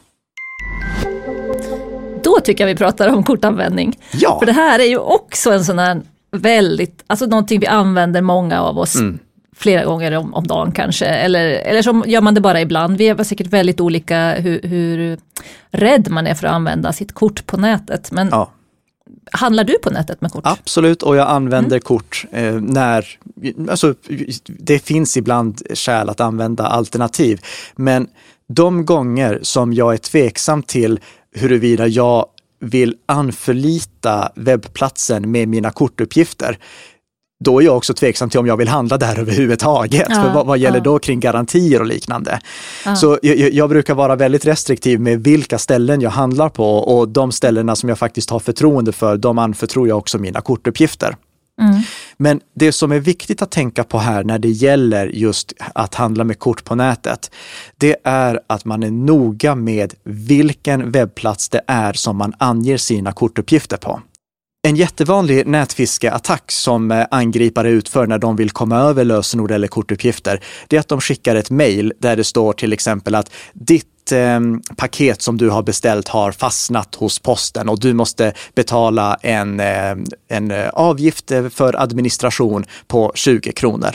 Då 2.24 2.40
tycker 2.40 2.64
jag 2.64 2.74
vi 2.74 2.78
pratar 2.78 3.08
om 3.08 3.24
kortanvändning. 3.24 3.98
Ja, 4.12 4.38
För 4.38 4.46
det 4.46 4.52
här 4.52 4.78
är 4.78 4.84
ju 4.84 4.98
också 4.98 5.50
en 5.52 5.64
sån 5.64 5.78
här 5.78 6.00
väldigt, 6.36 7.04
alltså 7.06 7.26
någonting 7.26 7.60
vi 7.60 7.66
använder 7.66 8.20
många 8.20 8.62
av 8.62 8.78
oss 8.78 8.94
Mm. 8.94 9.18
Flera 9.56 9.84
gånger 9.84 10.12
om, 10.12 10.34
om 10.34 10.46
dagen 10.46 10.72
kanske, 10.72 11.06
eller, 11.06 11.48
eller 11.48 11.82
så 11.82 12.04
gör 12.06 12.20
man 12.20 12.34
det 12.34 12.40
bara 12.40 12.60
ibland. 12.60 12.98
Vi 12.98 13.08
är 13.08 13.24
säkert 13.24 13.46
väldigt 13.46 13.80
olika 13.80 14.34
hur, 14.34 14.62
hur 14.62 15.18
rädd 15.70 16.10
man 16.10 16.26
är 16.26 16.34
för 16.34 16.46
att 16.46 16.54
använda 16.54 16.92
sitt 16.92 17.12
kort 17.12 17.46
på 17.46 17.56
nätet, 17.56 18.12
men 18.12 18.28
ja. 18.30 18.50
Handlar 19.32 19.64
du 19.64 19.78
på 19.78 19.90
nätet 19.90 20.20
med 20.20 20.32
kort? 20.32 20.46
Absolut, 20.46 21.02
och 21.02 21.16
jag 21.16 21.28
använder 21.28 21.76
mm. 21.76 21.80
kort 21.80 22.24
eh, 22.32 22.54
när, 22.54 23.06
alltså 23.70 23.94
det 24.46 24.78
finns 24.78 25.16
ibland 25.16 25.62
skäl 25.74 26.08
att 26.08 26.20
använda 26.20 26.66
alternativ. 26.66 27.40
Men 27.76 28.08
de 28.48 28.86
gånger 28.86 29.38
som 29.42 29.72
jag 29.72 29.92
är 29.92 29.98
tveksam 29.98 30.62
till 30.62 31.00
huruvida 31.34 31.86
jag 31.86 32.26
vill 32.60 32.94
anförlita 33.06 34.32
webbplatsen 34.34 35.30
med 35.30 35.48
mina 35.48 35.70
kortuppgifter, 35.70 36.58
då 37.42 37.60
är 37.60 37.64
jag 37.64 37.76
också 37.76 37.94
tveksam 37.94 38.30
till 38.30 38.40
om 38.40 38.46
jag 38.46 38.56
vill 38.56 38.68
handla 38.68 38.98
där 38.98 39.18
överhuvudtaget. 39.20 40.06
Ja, 40.08 40.14
För 40.14 40.32
vad, 40.32 40.46
vad 40.46 40.58
gäller 40.58 40.78
ja. 40.78 40.84
då 40.84 40.98
kring 40.98 41.20
garantier 41.20 41.80
och 41.80 41.86
liknande? 41.86 42.40
Ja. 42.84 42.96
Så 42.96 43.18
jag, 43.22 43.36
jag, 43.36 43.68
brukar 43.68 43.94
vara 43.94 44.16
väldigt 44.16 44.46
restriktiv 44.46 45.00
med 45.00 45.24
vilka 45.24 45.58
ställen 45.58 46.00
jag 46.00 46.10
handlar 46.10 46.48
på 46.48 46.76
och 46.78 47.08
de 47.08 47.32
ställena 47.32 47.76
som 47.76 47.88
jag 47.88 47.98
faktiskt 47.98 48.30
har 48.30 48.38
förtroende 48.38 48.92
för, 48.92 49.16
de 49.16 49.38
anförtror 49.38 49.88
jag 49.88 49.98
också 49.98 50.18
mina 50.18 50.40
kortuppgifter. 50.40 51.16
Mm. 51.60 51.80
Men 52.16 52.40
det 52.54 52.72
som 52.72 52.92
är 52.92 52.98
viktigt 52.98 53.42
att 53.42 53.50
tänka 53.50 53.84
på 53.84 53.98
här 53.98 54.24
när 54.24 54.38
det 54.38 54.48
gäller 54.48 55.06
just 55.06 55.52
att 55.74 55.94
handla 55.94 56.24
med 56.24 56.38
kort 56.38 56.64
på 56.64 56.74
nätet, 56.74 57.30
det 57.76 57.96
är 58.04 58.40
att 58.46 58.64
man 58.64 58.82
är 58.82 58.90
noga 58.90 59.54
med 59.54 59.94
vilken 60.04 60.90
webbplats 60.90 61.48
det 61.48 61.60
är 61.66 61.92
som 61.92 62.16
man 62.16 62.32
anger 62.38 62.76
sina 62.76 63.12
kortuppgifter 63.12 63.76
på. 63.76 64.00
En 64.64 64.76
jättevanlig 64.76 65.46
nätfiskeattack 65.46 66.50
som 66.50 66.90
eh, 66.90 67.06
angripare 67.10 67.70
utför 67.70 68.06
när 68.06 68.18
de 68.18 68.36
vill 68.36 68.50
komma 68.50 68.78
över 68.78 69.04
lösenord 69.04 69.50
eller 69.50 69.68
kortuppgifter, 69.68 70.40
det 70.68 70.76
är 70.76 70.80
att 70.80 70.88
de 70.88 71.00
skickar 71.00 71.36
ett 71.36 71.50
mejl 71.50 71.92
där 71.98 72.16
det 72.16 72.24
står 72.24 72.52
till 72.52 72.72
exempel 72.72 73.14
att 73.14 73.32
ditt 73.52 74.12
ehm, 74.12 74.62
paket 74.76 75.22
som 75.22 75.38
du 75.38 75.50
har 75.50 75.62
beställt 75.62 76.08
har 76.08 76.32
fastnat 76.32 76.94
hos 76.94 77.18
posten 77.18 77.68
och 77.68 77.80
du 77.80 77.94
måste 77.94 78.34
betala 78.54 79.18
en, 79.22 79.60
eh, 79.60 79.96
en 80.28 80.50
eh, 80.50 80.68
avgift 80.68 81.32
för 81.50 81.82
administration 81.82 82.64
på 82.86 83.12
20 83.14 83.52
kronor. 83.52 83.90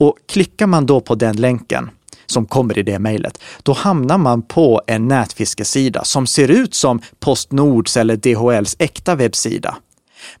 Och 0.00 0.16
klickar 0.28 0.66
man 0.66 0.86
då 0.86 1.00
på 1.00 1.14
den 1.14 1.36
länken 1.36 1.90
som 2.26 2.46
kommer 2.46 2.78
i 2.78 2.82
det 2.82 2.98
mejlet, 2.98 3.38
då 3.62 3.72
hamnar 3.72 4.18
man 4.18 4.42
på 4.42 4.82
en 4.86 5.08
nätfiskesida 5.08 6.04
som 6.04 6.26
ser 6.26 6.48
ut 6.48 6.74
som 6.74 7.00
Postnords 7.20 7.96
eller 7.96 8.16
DHLs 8.16 8.76
äkta 8.78 9.14
webbsida, 9.14 9.76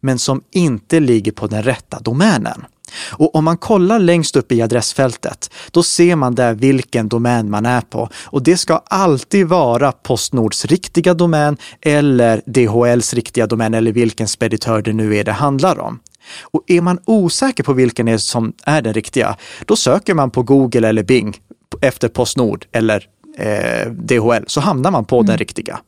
men 0.00 0.18
som 0.18 0.42
inte 0.50 1.00
ligger 1.00 1.32
på 1.32 1.46
den 1.46 1.62
rätta 1.62 2.00
domänen. 2.00 2.64
Och 3.10 3.34
om 3.34 3.44
man 3.44 3.56
kollar 3.56 3.98
längst 3.98 4.36
upp 4.36 4.52
i 4.52 4.62
adressfältet, 4.62 5.50
då 5.70 5.82
ser 5.82 6.16
man 6.16 6.34
där 6.34 6.54
vilken 6.54 7.08
domän 7.08 7.50
man 7.50 7.66
är 7.66 7.80
på. 7.80 8.08
Och 8.14 8.42
det 8.42 8.56
ska 8.56 8.82
alltid 8.86 9.46
vara 9.46 9.92
Postnords 9.92 10.64
riktiga 10.64 11.14
domän 11.14 11.56
eller 11.80 12.42
DHLs 12.46 13.14
riktiga 13.14 13.46
domän 13.46 13.74
eller 13.74 13.92
vilken 13.92 14.28
speditör 14.28 14.82
det 14.82 14.92
nu 14.92 15.16
är 15.16 15.24
det 15.24 15.32
handlar 15.32 15.78
om. 15.78 16.00
Och 16.42 16.64
är 16.66 16.80
man 16.80 16.98
osäker 17.04 17.64
på 17.64 17.72
vilken 17.72 18.08
är 18.08 18.18
som 18.18 18.52
är 18.64 18.82
den 18.82 18.94
riktiga, 18.94 19.36
då 19.66 19.76
söker 19.76 20.14
man 20.14 20.30
på 20.30 20.42
Google 20.42 20.88
eller 20.88 21.02
Bing 21.02 21.36
efter 21.82 22.08
Postnord 22.08 22.66
eller 22.72 23.06
eh, 23.38 23.90
DHL 23.90 24.44
så 24.46 24.60
hamnar 24.60 24.90
man 24.90 25.04
på 25.04 25.18
mm. 25.18 25.26
den 25.26 25.38
riktiga. 25.38 25.80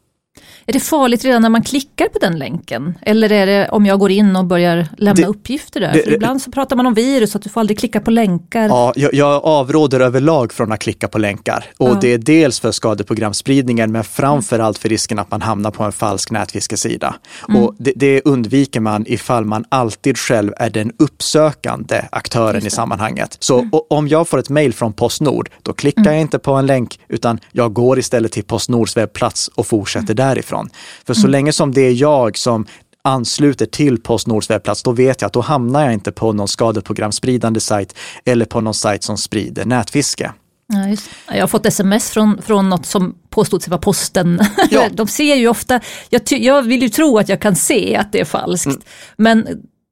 Är 0.67 0.73
det 0.73 0.81
farligt 0.81 1.25
redan 1.25 1.43
när 1.43 1.49
man 1.49 1.63
klickar 1.63 2.09
på 2.09 2.19
den 2.19 2.39
länken? 2.39 2.99
Eller 3.03 3.33
är 3.33 3.47
det 3.47 3.69
om 3.69 3.87
jag 3.87 3.99
går 3.99 4.11
in 4.11 4.37
och 4.37 4.45
börjar 4.45 4.89
lämna 4.99 5.23
det, 5.23 5.27
uppgifter 5.27 5.81
där? 5.81 5.93
Det, 5.93 6.03
För 6.03 6.13
ibland 6.13 6.43
så 6.43 6.51
pratar 6.51 6.77
man 6.77 6.87
om 6.87 6.95
virus, 6.95 7.37
att 7.37 7.43
du 7.43 7.49
får 7.49 7.61
aldrig 7.61 7.79
klicka 7.79 8.01
på 8.01 8.11
länkar. 8.11 8.69
Ja, 8.69 8.93
jag, 8.97 9.15
jag 9.15 9.45
avråder 9.45 10.01
överlag 10.01 10.53
från 10.53 10.73
att 10.73 10.81
klicka 10.81 11.09
på 11.09 11.19
länkar. 11.19 11.65
Och 11.77 11.89
ja. 11.89 11.99
det 12.01 12.13
är 12.13 12.19
dels 12.19 12.61
för 12.61 12.73
skadeprogramspridningen, 12.73 13.93
men 13.93 14.05
framför 14.05 14.59
allt 14.59 14.79
för 14.79 14.89
risken 14.89 15.19
att 15.19 15.31
man 15.31 15.43
hamnar 15.43 15.71
på 15.71 15.85
en 15.85 15.93
falsk 15.93 16.31
nätfiskesida. 16.31 17.15
Mm. 17.49 17.63
Och 17.63 17.75
det, 17.79 17.93
det, 17.97 18.23
undviker 18.25 18.81
man 18.81 19.05
ifall 19.07 19.45
man 19.45 19.65
alltid 19.69 20.19
själv 20.19 20.53
är 20.57 20.71
den 20.71 20.93
uppsökande 20.99 22.03
aktören 22.13 22.67
i 22.67 22.71
sammanhanget. 22.71 23.37
Så 23.41 23.59
mm. 23.59 23.71
om 23.91 24.09
jag 24.09 24.29
får 24.29 24.39
ett 24.39 24.49
mejl 24.49 24.73
från 24.73 24.93
Postnord, 24.93 25.51
då 25.63 25.73
klickar 25.73 26.01
mm. 26.01 26.13
jag 26.13 26.21
inte 26.21 26.39
på 26.39 26.53
en 26.53 26.67
länk, 26.67 26.99
utan 27.09 27.41
jag 27.53 27.73
går 27.73 27.99
istället 27.99 28.33
till 28.33 28.45
Postnords 28.45 28.97
webbplats 28.97 29.49
och 29.49 29.67
fortsätter 29.67 30.15
mm. 30.15 30.17
Därifrån 30.29 30.55
ifrån. 30.55 30.71
För 31.07 31.15
så 31.15 31.21
mm. 31.21 31.31
länge 31.31 31.53
som 31.53 31.73
det 31.73 31.81
är 31.81 31.93
jag 31.93 32.39
som 32.39 32.67
ansluter 33.03 33.67
till 33.67 34.01
Postnords 34.01 34.51
webbplats, 34.51 34.83
då 34.83 34.93
vet 34.93 35.21
jag 35.21 35.27
att 35.27 35.33
då 35.33 35.41
hamnar 35.41 35.85
jag 35.85 35.93
inte 35.93 36.13
på 36.13 36.33
någon 36.33 36.49
skadeprogramspridande 36.49 37.61
sajt 37.61 37.95
eller 38.25 38.45
på 38.45 38.61
någon 38.61 38.75
sajt 38.75 39.03
som 39.03 39.19
sprider 39.19 39.65
nätfiske. 39.65 40.33
Ja, 40.67 40.97
jag 41.35 41.43
har 41.43 41.49
fått 41.49 41.67
sms 41.67 42.11
från, 42.11 42.43
från 42.43 42.69
något 42.69 42.87
som 42.87 43.15
påstod 43.31 43.63
sig 43.63 43.71
vara 43.71 43.81
posten. 43.81 44.41
Ja. 44.71 44.89
De 44.93 45.07
ser 45.07 45.35
ju 45.35 45.49
ofta, 45.49 45.81
jag, 46.11 46.23
jag, 46.29 46.63
vill 46.63 46.83
ju 46.83 46.89
tro 46.89 47.19
att 47.19 47.29
jag 47.29 47.41
kan 47.41 47.57
se 47.57 47.97
att 47.97 48.13
det 48.13 48.21
är 48.21 48.25
falskt, 48.25 48.67
mm. 48.67 48.81
men 49.17 49.47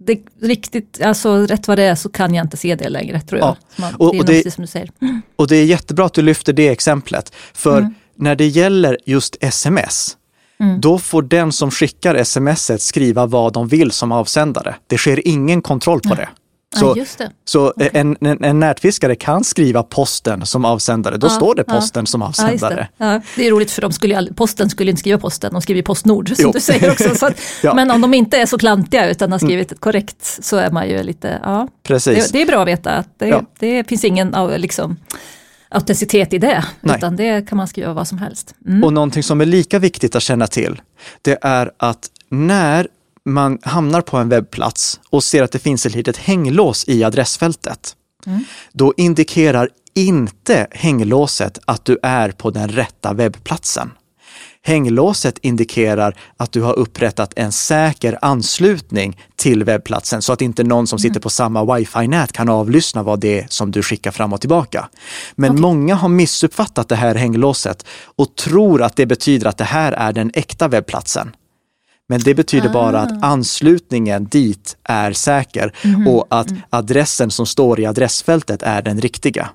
det, 0.07 0.21
riktigt, 0.43 1.03
alltså 1.03 1.47
rätt 1.47 1.69
vad 1.69 1.79
det 1.79 1.83
är 1.83 1.95
så 1.95 2.09
kan 2.09 2.35
jag 2.35 2.45
inte 2.45 2.57
se 2.57 2.75
det 2.75 2.89
längre 2.89 3.21
tror 3.21 3.41
jag. 3.41 3.57
Ja. 3.77 3.91
och, 3.99 4.15
och, 4.15 4.25
det, 4.25 4.55
som 4.55 4.63
du 4.63 4.69
säger. 4.69 4.91
Mm. 5.03 5.23
och 5.37 5.49
det 5.49 5.57
är 5.57 5.65
jättebra 5.65 6.07
att 6.07 6.15
du 6.15 6.23
lyfter 6.23 6.53
det 6.53 6.69
exemplet, 6.69 7.33
för 7.53 7.79
mm. 7.79 7.95
när 8.17 8.35
det 8.35 8.47
gäller 8.47 8.99
just 9.07 9.37
sms, 9.41 10.17
Mm. 10.63 10.81
Då 10.81 10.99
får 10.99 11.23
den 11.23 11.53
som 11.53 11.71
skickar 11.71 12.25
smset 12.25 12.83
skriva 12.83 13.27
vad 13.27 13.53
de 13.53 13.69
vill 13.69 13.91
som 13.91 14.13
avsändare. 14.13 14.75
Det 14.87 14.99
sker 14.99 15.29
ingen 15.29 15.63
kontroll 15.63 16.01
på 16.01 16.15
det. 16.15 16.29
Så, 16.75 16.95
ja, 16.97 17.05
så 17.45 17.71
okay. 17.71 17.89
en, 17.93 18.17
en, 18.21 18.45
en, 18.45 18.61
nätfiskare 18.61 19.15
kan 19.15 19.45
skriva 19.45 19.83
posten 19.83 20.47
som 20.47 20.65
avsändare, 20.65 21.17
då 21.17 21.27
ja, 21.27 21.31
står 21.31 21.55
det 21.55 21.65
posten 21.65 22.03
ja. 22.03 22.07
som 22.07 22.23
avsändare. 22.23 22.89
Det. 22.99 23.23
Det. 23.37 23.47
är 23.47 23.51
roligt 23.51 23.71
för 23.71 23.83
de 23.83 23.93
skulle, 23.93 24.29
posten 24.35 24.71
skulle 24.71 24.91
inte 24.91 25.01
skriva 25.01 25.19
posten, 25.19 25.53
de 25.53 25.63
skriver 25.63 25.83
Postnord 25.83 26.29
som 26.29 26.37
jo. 26.39 26.53
du 26.53 26.61
säger 26.61 26.91
också. 26.91 27.27
Att, 27.27 27.41
men 27.75 27.91
om 27.91 28.01
de 28.01 28.15
inte 28.15 28.39
är 28.39 28.47
så 28.47 28.59
klantiga 28.59 29.11
utan 29.11 29.33
har 29.33 29.39
mm. 29.39 29.49
skrivit 29.49 29.73
mm. 29.73 29.79
korrekt 29.79 30.39
så 30.43 30.57
är 30.57 30.71
man 30.71 30.89
ju 30.89 31.03
lite, 31.03 31.41
ja. 31.43 31.69
Precis. 31.83 32.31
Det, 32.31 32.39
det 32.39 32.43
är 32.43 32.47
bra 32.47 32.61
att 32.61 32.69
veta 32.69 32.91
att 32.91 33.09
det, 33.19 33.45
det 33.59 33.89
finns 33.89 34.05
ingen 34.05 34.35
liksom, 34.57 34.97
autenticitet 35.73 36.33
i 36.33 36.39
det, 36.39 36.65
Nej. 36.81 36.97
utan 36.97 37.17
det 37.17 37.49
kan 37.49 37.59
man 37.59 37.69
skriva 37.69 37.93
vad 37.93 38.09
som 38.09 38.19
helst. 38.19 38.55
Mm. 38.67 38.85
Och 38.85 38.93
någonting 38.93 39.23
som 39.23 39.41
är 39.41 39.47
lika 39.47 39.79
viktigt 39.79 40.17
att 40.17 40.23
känna 40.23 40.47
till, 40.47 40.83
det 41.23 41.39
är 41.43 41.71
att 41.77 42.11
när 42.29 42.89
man 43.25 43.59
hamnar 43.63 44.01
på 44.01 44.17
en 44.17 44.29
webbplats 44.29 45.01
och 45.11 45.25
ser 45.25 45.43
att 45.43 45.53
det 45.53 45.59
finns 45.59 45.87
ett 45.87 45.95
litet 45.95 46.17
hänglås 46.17 46.85
i 46.89 47.05
adressfältet, 47.05 47.97
mm. 48.27 48.45
då 48.73 48.95
indikerar 48.97 49.69
inte 49.95 50.67
hänglåset 50.71 51.59
att 51.65 51.85
du 51.85 51.99
är 52.03 52.31
på 52.31 52.51
den 52.51 52.69
rätta 52.69 53.13
webbplatsen. 53.13 53.91
Hänglåset 54.65 55.39
indikerar 55.39 56.17
att 56.37 56.53
du 56.53 56.63
har 56.63 56.79
upprättat 56.79 57.33
en 57.37 57.53
säker 57.53 58.19
anslutning 58.23 59.21
till 59.37 59.65
webbplatsen 59.65 60.23
så 60.23 60.33
att 60.33 60.43
inte 60.43 60.65
någon 60.65 60.87
som 60.87 60.99
sitter 60.99 61.21
på 61.21 61.31
samma 61.31 61.77
wifi-nät 61.77 62.33
kan 62.33 62.49
avlyssna 62.49 63.03
vad 63.03 63.21
det 63.21 63.41
är 63.41 63.47
som 63.49 63.71
du 63.71 63.83
skickar 63.83 64.11
fram 64.11 64.33
och 64.33 64.41
tillbaka. 64.41 64.89
Men 65.35 65.51
okay. 65.51 65.61
många 65.61 65.95
har 65.95 66.09
missuppfattat 66.09 66.89
det 66.89 66.97
här 66.97 67.15
hänglåset 67.15 67.87
och 68.17 68.37
tror 68.37 68.83
att 68.83 68.97
det 68.97 69.07
betyder 69.07 69.47
att 69.47 69.59
det 69.59 69.65
här 69.65 69.93
är 69.93 70.13
den 70.13 70.31
äkta 70.35 70.69
webbplatsen. 70.69 71.31
Men 72.09 72.21
det 72.21 72.35
betyder 72.35 72.69
ah. 72.69 72.73
bara 72.73 73.01
att 73.01 73.25
anslutningen 73.25 74.25
dit 74.25 74.77
är 74.85 75.13
säker 75.13 75.75
mm. 75.83 76.09
och 76.09 76.27
att 76.31 76.51
mm. 76.51 76.63
adressen 76.71 77.31
som 77.31 77.47
står 77.47 77.81
i 77.81 77.87
adressfältet 77.87 78.63
är 78.63 78.83
den 78.83 79.01
riktiga. 79.01 79.51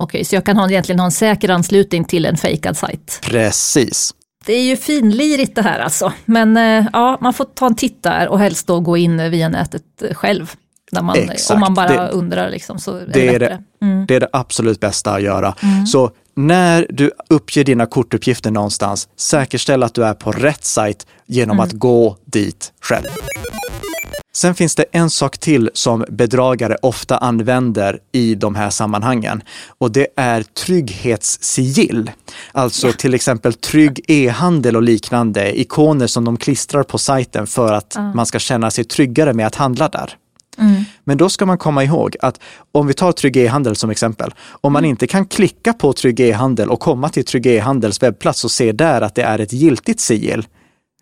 Okej, 0.00 0.24
så 0.24 0.34
jag 0.34 0.44
kan 0.44 0.56
ha, 0.56 0.70
egentligen 0.70 0.98
ha 0.98 1.06
en 1.06 1.12
säker 1.12 1.48
anslutning 1.48 2.04
till 2.04 2.26
en 2.26 2.36
fejkad 2.36 2.76
sajt? 2.76 3.18
Precis. 3.22 4.14
Det 4.48 4.54
är 4.54 4.62
ju 4.62 4.76
finlirigt 4.76 5.54
det 5.54 5.62
här 5.62 5.78
alltså. 5.78 6.12
Men 6.24 6.56
eh, 6.56 6.86
ja, 6.92 7.18
man 7.20 7.34
får 7.34 7.44
ta 7.44 7.66
en 7.66 7.74
titt 7.74 8.02
där 8.02 8.28
och 8.28 8.38
helst 8.38 8.66
då 8.66 8.80
gå 8.80 8.96
in 8.96 9.30
via 9.30 9.48
nätet 9.48 9.82
själv. 10.12 10.52
När 10.92 11.02
man, 11.02 11.16
om 11.50 11.60
man 11.60 11.74
bara 11.74 11.88
det, 11.88 12.08
undrar 12.08 12.50
liksom, 12.50 12.78
så 12.78 12.96
är 12.96 13.06
det, 13.06 13.12
det 13.12 13.28
är 13.28 13.38
det, 13.38 13.62
mm. 13.82 14.06
det 14.06 14.14
är 14.14 14.20
det 14.20 14.28
absolut 14.32 14.80
bästa 14.80 15.12
att 15.12 15.22
göra. 15.22 15.54
Mm. 15.62 15.86
Så 15.86 16.10
när 16.34 16.86
du 16.90 17.10
uppger 17.28 17.64
dina 17.64 17.86
kortuppgifter 17.86 18.50
någonstans, 18.50 19.08
säkerställ 19.16 19.82
att 19.82 19.94
du 19.94 20.04
är 20.04 20.14
på 20.14 20.32
rätt 20.32 20.64
sajt 20.64 21.06
genom 21.26 21.56
mm. 21.56 21.64
att 21.64 21.72
gå 21.72 22.16
dit 22.24 22.72
själv. 22.80 23.06
Sen 24.38 24.54
finns 24.54 24.74
det 24.74 24.84
en 24.92 25.10
sak 25.10 25.38
till 25.38 25.70
som 25.74 26.04
bedragare 26.08 26.76
ofta 26.82 27.18
använder 27.18 27.98
i 28.12 28.34
de 28.34 28.54
här 28.54 28.70
sammanhangen 28.70 29.42
och 29.78 29.92
det 29.92 30.06
är 30.16 30.42
trygghetssigill. 30.42 32.10
Alltså 32.52 32.92
till 32.92 33.14
exempel 33.14 33.54
trygg 33.54 34.00
e-handel 34.08 34.76
och 34.76 34.82
liknande 34.82 35.60
ikoner 35.60 36.06
som 36.06 36.24
de 36.24 36.36
klistrar 36.36 36.82
på 36.82 36.98
sajten 36.98 37.46
för 37.46 37.72
att 37.72 37.96
uh. 37.98 38.14
man 38.14 38.26
ska 38.26 38.38
känna 38.38 38.70
sig 38.70 38.84
tryggare 38.84 39.32
med 39.32 39.46
att 39.46 39.54
handla 39.54 39.88
där. 39.88 40.16
Mm. 40.58 40.84
Men 41.04 41.16
då 41.16 41.28
ska 41.28 41.46
man 41.46 41.58
komma 41.58 41.84
ihåg 41.84 42.16
att 42.20 42.40
om 42.72 42.86
vi 42.86 42.94
tar 42.94 43.12
Trygg 43.12 43.36
e-handel 43.36 43.76
som 43.76 43.90
exempel, 43.90 44.34
om 44.60 44.72
man 44.72 44.80
mm. 44.80 44.90
inte 44.90 45.06
kan 45.06 45.26
klicka 45.26 45.72
på 45.72 45.92
Trygg 45.92 46.20
e-handel 46.20 46.70
och 46.70 46.80
komma 46.80 47.08
till 47.08 47.24
Trygg 47.24 47.46
e-handels 47.46 48.02
webbplats 48.02 48.44
och 48.44 48.50
se 48.50 48.72
där 48.72 49.00
att 49.00 49.14
det 49.14 49.22
är 49.22 49.38
ett 49.38 49.52
giltigt 49.52 50.00
sigill, 50.00 50.46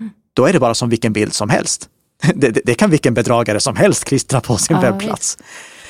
mm. 0.00 0.12
då 0.34 0.46
är 0.46 0.52
det 0.52 0.60
bara 0.60 0.74
som 0.74 0.88
vilken 0.88 1.12
bild 1.12 1.34
som 1.34 1.50
helst. 1.50 1.90
Det, 2.34 2.50
det, 2.64 2.74
kan 2.74 2.90
vilken 2.90 3.14
bedragare 3.14 3.60
som 3.60 3.76
helst 3.76 4.04
klistra 4.04 4.40
på 4.40 4.56
sin 4.56 4.76
ja, 4.76 4.82
webbplats. 4.82 5.38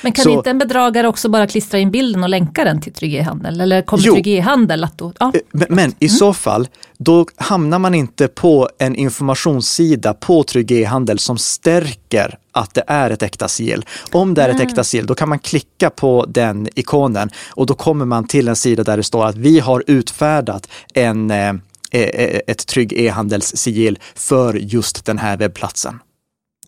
Men 0.01 0.11
kan 0.11 0.23
Så- 0.23 0.29
inte 0.29 0.49
en 0.49 0.57
bedragare 0.57 1.07
också 1.07 1.29
bara 1.29 1.47
klistra 1.47 1.79
in 1.79 1.91
bilden 1.91 2.23
och 2.23 2.29
länka 2.29 2.63
den 2.63 2.81
till 2.81 2.93
Trygg 2.93 3.15
e-handel? 3.15 3.61
Eller 3.61 3.81
kommer 3.81 4.03
Jo. 4.03 4.13
Trygg 4.13 4.27
e-handel 4.27 4.83
att 4.83 4.97
då... 4.97 5.13
Ja. 5.19 5.31
Eh, 5.35 5.41
Men, 5.51 5.67
men 5.69 5.93
i 5.99 6.09
så 6.09 6.33
fall, 6.33 6.67
då 6.97 7.25
hamnar 7.35 7.79
man 7.79 7.95
inte 7.95 8.27
på 8.27 8.69
en 8.77 8.95
informationssida 8.95 10.13
på 10.13 10.43
Trygg 10.43 10.71
e-handel 10.71 11.19
som 11.19 11.37
stärker 11.37 12.37
att 12.51 12.73
det 12.73 12.83
är 12.87 13.09
ett 13.11 13.23
äkta 13.23 13.47
sigill. 13.47 13.85
Om 14.11 14.33
det 14.33 14.41
är 14.43 14.49
ett 14.49 14.61
äkta 14.61 14.83
sigill, 14.83 15.05
då 15.05 15.15
kan 15.15 15.29
man 15.29 15.39
klicka 15.39 15.89
på 15.89 16.25
den 16.29 16.67
ikonen 16.75 17.29
och 17.49 17.65
då 17.65 17.73
kommer 17.73 18.05
man 18.05 18.27
till 18.27 18.47
en 18.47 18.55
sida 18.55 18.83
där 18.83 18.97
det 18.97 19.03
står 19.03 19.25
att 19.25 19.35
vi 19.35 19.59
har 19.59 19.83
utfärdat 19.87 20.67
en, 20.93 21.31
eh, 21.31 21.49
eh, 21.91 22.39
ett 22.47 22.67
Trygg 22.67 22.93
e-handelssigill 22.93 23.99
för 24.15 24.53
just 24.53 25.05
den 25.05 25.17
här 25.17 25.37
webbplatsen. 25.37 25.99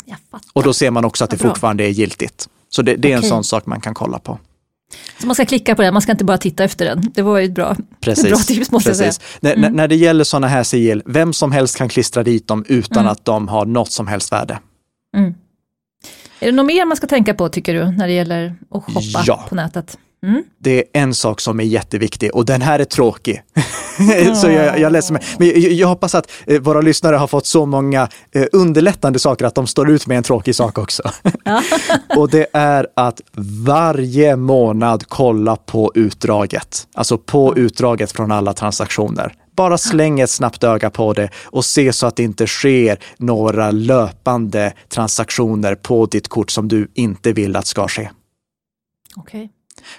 Jag. 0.09 0.41
Och 0.53 0.63
då 0.63 0.73
ser 0.73 0.91
man 0.91 1.05
också 1.05 1.23
att 1.23 1.29
det 1.29 1.37
fortfarande 1.37 1.83
är 1.83 1.89
giltigt. 1.89 2.49
Så 2.69 2.81
det, 2.81 2.95
det 2.95 3.11
är 3.11 3.17
en 3.17 3.23
sån 3.23 3.43
sak 3.43 3.65
man 3.65 3.81
kan 3.81 3.93
kolla 3.93 4.19
på. 4.19 4.39
Så 5.21 5.27
man 5.27 5.35
ska 5.35 5.45
klicka 5.45 5.75
på 5.75 5.81
den, 5.81 5.93
man 5.93 6.01
ska 6.01 6.11
inte 6.11 6.23
bara 6.25 6.37
titta 6.37 6.63
efter 6.63 6.85
den. 6.85 7.11
Det 7.15 7.21
var 7.21 7.37
ju 7.37 7.45
ett 7.45 7.51
bra, 7.55 7.75
Precis. 8.01 8.25
bra 8.29 8.37
tips 8.37 8.71
måste 8.71 8.89
jag 8.89 8.97
Precis. 8.97 9.21
säga. 9.41 9.53
Mm. 9.53 9.61
När, 9.61 9.69
när- 9.69 9.87
det 9.87 9.95
gäller 9.95 10.23
sådana 10.23 10.47
här 10.47 10.63
sigill, 10.63 11.03
vem 11.05 11.33
som 11.33 11.51
helst 11.51 11.77
kan 11.77 11.89
klistra 11.89 12.23
dit 12.23 12.47
dem 12.47 12.65
utan 12.67 12.97
Mm. 13.01 13.11
att 13.11 13.25
de 13.25 13.47
har 13.47 13.65
något 13.65 13.91
som 13.91 14.07
helst 14.07 14.31
värde. 14.31 14.59
Är 16.39 16.45
det 16.45 16.51
något 16.51 16.65
mer 16.65 16.85
man 16.85 16.97
ska 16.97 17.07
tänka 17.07 17.33
på 17.33 17.49
tycker 17.49 17.73
du, 17.73 17.91
när 17.91 18.07
det 18.07 18.13
gäller 18.13 18.55
att 18.71 18.83
shoppa 18.83 19.23
Ja. 19.25 19.45
på 19.49 19.55
nätet? 19.55 19.97
Mm. 20.23 20.43
Det 20.57 20.77
är 20.77 20.83
en 21.01 21.13
sak 21.13 21.41
som 21.41 21.59
är 21.59 21.63
jätteviktig 21.63 22.35
och 22.35 22.45
den 22.45 22.61
här 22.61 22.79
är 22.79 22.85
tråkig. 22.85 23.41
så 24.35 24.49
jag, 24.49 24.79
jag 24.79 24.91
läser 24.91 25.13
med. 25.13 25.23
Men 25.37 25.47
jag, 25.47 25.57
jag 25.57 25.87
hoppas 25.87 26.15
att 26.15 26.31
eh, 26.47 26.61
våra 26.61 26.81
lyssnare 26.81 27.15
har 27.15 27.27
fått 27.27 27.45
så 27.45 27.65
många 27.65 28.07
eh, 28.31 28.45
underlättande 28.51 29.19
saker 29.19 29.45
att 29.45 29.55
de 29.55 29.67
står 29.67 29.89
ut 29.89 30.07
med 30.07 30.17
en 30.17 30.23
tråkig 30.23 30.55
sak 30.55 30.77
också. 30.77 31.03
och 32.17 32.29
det 32.29 32.47
är 32.53 32.87
att 32.95 33.21
varje 33.65 34.35
månad 34.35 35.03
kolla 35.07 35.55
på 35.55 35.91
utdraget. 35.95 36.87
Alltså 36.93 37.17
på 37.17 37.57
utdraget 37.57 38.11
från 38.11 38.31
alla 38.31 38.53
transaktioner. 38.53 39.33
Bara 39.55 39.77
släng 39.77 40.19
ett 40.19 40.29
snabbt 40.29 40.63
öga 40.63 40.89
på 40.89 41.13
det 41.13 41.29
och 41.45 41.65
se 41.65 41.93
så 41.93 42.07
att 42.07 42.15
det 42.15 42.23
inte 42.23 42.47
sker 42.47 42.99
några 43.17 43.71
löpande 43.71 44.73
transaktioner 44.89 45.75
på 45.75 46.05
ditt 46.05 46.27
kort 46.27 46.51
som 46.51 46.67
du 46.67 46.91
inte 46.93 47.33
vill 47.33 47.55
att 47.55 47.67
ska 47.67 47.87
ske. 47.87 48.09
Okej. 49.15 49.51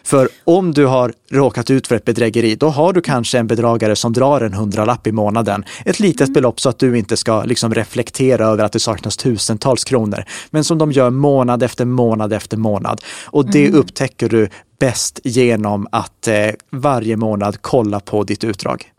För 0.04 0.28
om 0.44 0.72
du 0.74 0.86
har 0.86 1.12
råkat 1.30 1.70
ut 1.70 1.86
för 1.86 1.94
ett 1.94 2.04
bedrägeri, 2.04 2.54
då 2.54 2.68
har 2.68 2.92
du 2.92 3.00
kanske 3.00 3.38
en 3.38 3.46
bedragare 3.46 3.96
som 3.96 4.12
drar 4.12 4.40
en 4.40 4.54
hundralapp 4.54 5.06
i 5.06 5.12
månaden. 5.12 5.64
Ett 5.84 6.00
litet 6.00 6.34
belopp 6.34 6.60
så 6.60 6.68
att 6.68 6.78
du 6.78 6.98
inte 6.98 7.16
ska 7.16 7.44
liksom 7.44 7.74
reflektera 7.74 8.46
över 8.46 8.64
att 8.64 8.72
det 8.72 8.80
saknas 8.80 9.16
tusentals 9.16 9.84
kronor. 9.84 10.24
Men 10.50 10.64
som 10.64 10.78
de 10.78 10.92
gör 10.92 11.10
månad 11.10 11.62
efter 11.62 11.84
månad 11.84 12.32
efter 12.32 12.56
månad. 12.56 13.00
Och 13.24 13.50
det 13.50 13.70
upptäcker 13.70 14.28
du 14.28 14.48
bäst 14.80 15.20
genom 15.24 15.86
att 15.92 16.28
eh, 16.28 16.48
varje 16.70 17.16
månad 17.16 17.56
kolla 17.60 18.00
på 18.00 18.24
ditt 18.24 18.44
utdrag. 18.44 18.92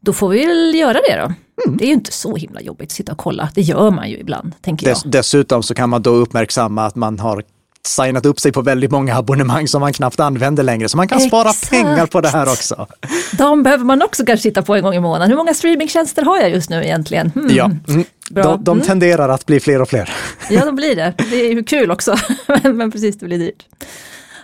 Då 0.00 0.12
får 0.12 0.28
vi 0.28 0.46
väl 0.46 0.74
göra 0.74 0.92
det 0.92 1.16
då. 1.16 1.32
Mm. 1.66 1.76
Det 1.78 1.84
är 1.84 1.86
ju 1.86 1.92
inte 1.92 2.12
så 2.12 2.36
himla 2.36 2.60
jobbigt 2.60 2.88
att 2.88 2.92
sitta 2.92 3.12
och 3.12 3.18
kolla. 3.18 3.48
Det 3.54 3.60
gör 3.60 3.90
man 3.90 4.10
ju 4.10 4.16
ibland, 4.16 4.52
tänker 4.62 4.86
jag. 4.86 4.96
Dess, 4.96 5.02
dessutom 5.02 5.62
så 5.62 5.74
kan 5.74 5.90
man 5.90 6.02
då 6.02 6.10
uppmärksamma 6.10 6.86
att 6.86 6.94
man 6.94 7.18
har 7.18 7.42
signat 7.86 8.26
upp 8.26 8.40
sig 8.40 8.52
på 8.52 8.62
väldigt 8.62 8.90
många 8.90 9.16
abonnemang 9.16 9.68
som 9.68 9.80
man 9.80 9.92
knappt 9.92 10.20
använder 10.20 10.62
längre. 10.62 10.88
Så 10.88 10.96
man 10.96 11.08
kan 11.08 11.20
spara 11.20 11.48
Exakt. 11.50 11.70
pengar 11.70 12.06
på 12.06 12.20
det 12.20 12.28
här 12.28 12.46
också. 12.48 12.86
De 13.32 13.62
behöver 13.62 13.84
man 13.84 14.02
också 14.02 14.24
kanske 14.24 14.42
titta 14.42 14.62
på 14.62 14.74
en 14.74 14.82
gång 14.82 14.94
i 14.94 15.00
månaden. 15.00 15.28
Hur 15.30 15.36
många 15.36 15.54
streamingtjänster 15.54 16.22
har 16.22 16.38
jag 16.40 16.50
just 16.50 16.70
nu 16.70 16.84
egentligen? 16.84 17.30
Hmm. 17.34 17.48
Ja, 17.50 17.64
mm. 17.88 18.04
Bra. 18.30 18.42
de, 18.42 18.64
de 18.64 18.70
Mm. 18.76 18.86
tenderar 18.86 19.28
att 19.28 19.46
bli 19.46 19.60
fler 19.60 19.82
och 19.82 19.88
fler. 19.88 20.12
Ja, 20.50 20.64
de 20.64 20.76
blir 20.76 20.96
det. 20.96 21.14
Det 21.30 21.46
är 21.46 21.50
ju 21.52 21.62
kul 21.64 21.90
också. 21.90 22.16
men, 22.62 22.76
men 22.76 22.90
precis, 22.90 23.18
det 23.18 23.26
blir 23.26 23.38
dyrt. 23.38 23.66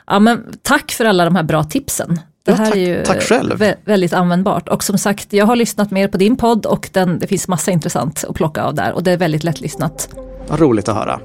Ja, 0.07 0.19
men 0.19 0.45
tack 0.63 0.93
för 0.93 1.05
alla 1.05 1.25
de 1.25 1.37
här 1.37 1.43
bra 1.43 1.65
tipsen. 1.65 2.21
Det 2.45 2.51
Ja, 2.51 2.57
här 2.57 2.67
tack- 2.67 2.77
är 2.77 2.81
ju 2.81 3.05
tack 3.05 3.23
själv. 3.23 3.59
vä- 3.63 3.75
väldigt 3.85 4.13
användbart. 4.13 4.69
Och 4.69 4.85
som 4.85 4.99
sagt, 4.99 5.33
jag 5.33 5.47
har 5.47 5.57
lyssnat 5.57 5.91
mer 5.91 6.09
på 6.09 6.19
din 6.19 6.37
podd 6.37 6.67
och 6.67 6.89
den, 6.93 7.19
det 7.19 7.27
finns 7.27 7.49
massa 7.49 7.71
intressant 7.71 8.25
att 8.29 8.35
plocka 8.37 8.63
av 8.63 8.75
där. 8.75 8.93
Och 8.93 9.03
det 9.03 9.13
är 9.13 9.17
väldigt 9.17 9.45
lättlyssnat. 9.45 10.09
Vad 10.49 10.61
roligt 10.61 10.89
att 10.89 10.97
höra. 10.97 11.21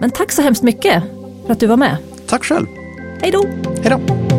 Men 0.00 0.10
tack 0.10 0.32
så 0.32 0.42
hemskt 0.42 0.62
mycket 0.62 1.02
för 1.46 1.52
att 1.52 1.60
du 1.60 1.66
var 1.66 1.76
med. 1.76 1.96
Tack 2.26 2.44
själv. 2.44 2.66
Hej 3.22 3.30
då! 3.30 3.46
Hej 3.82 3.90
då! 3.90 4.29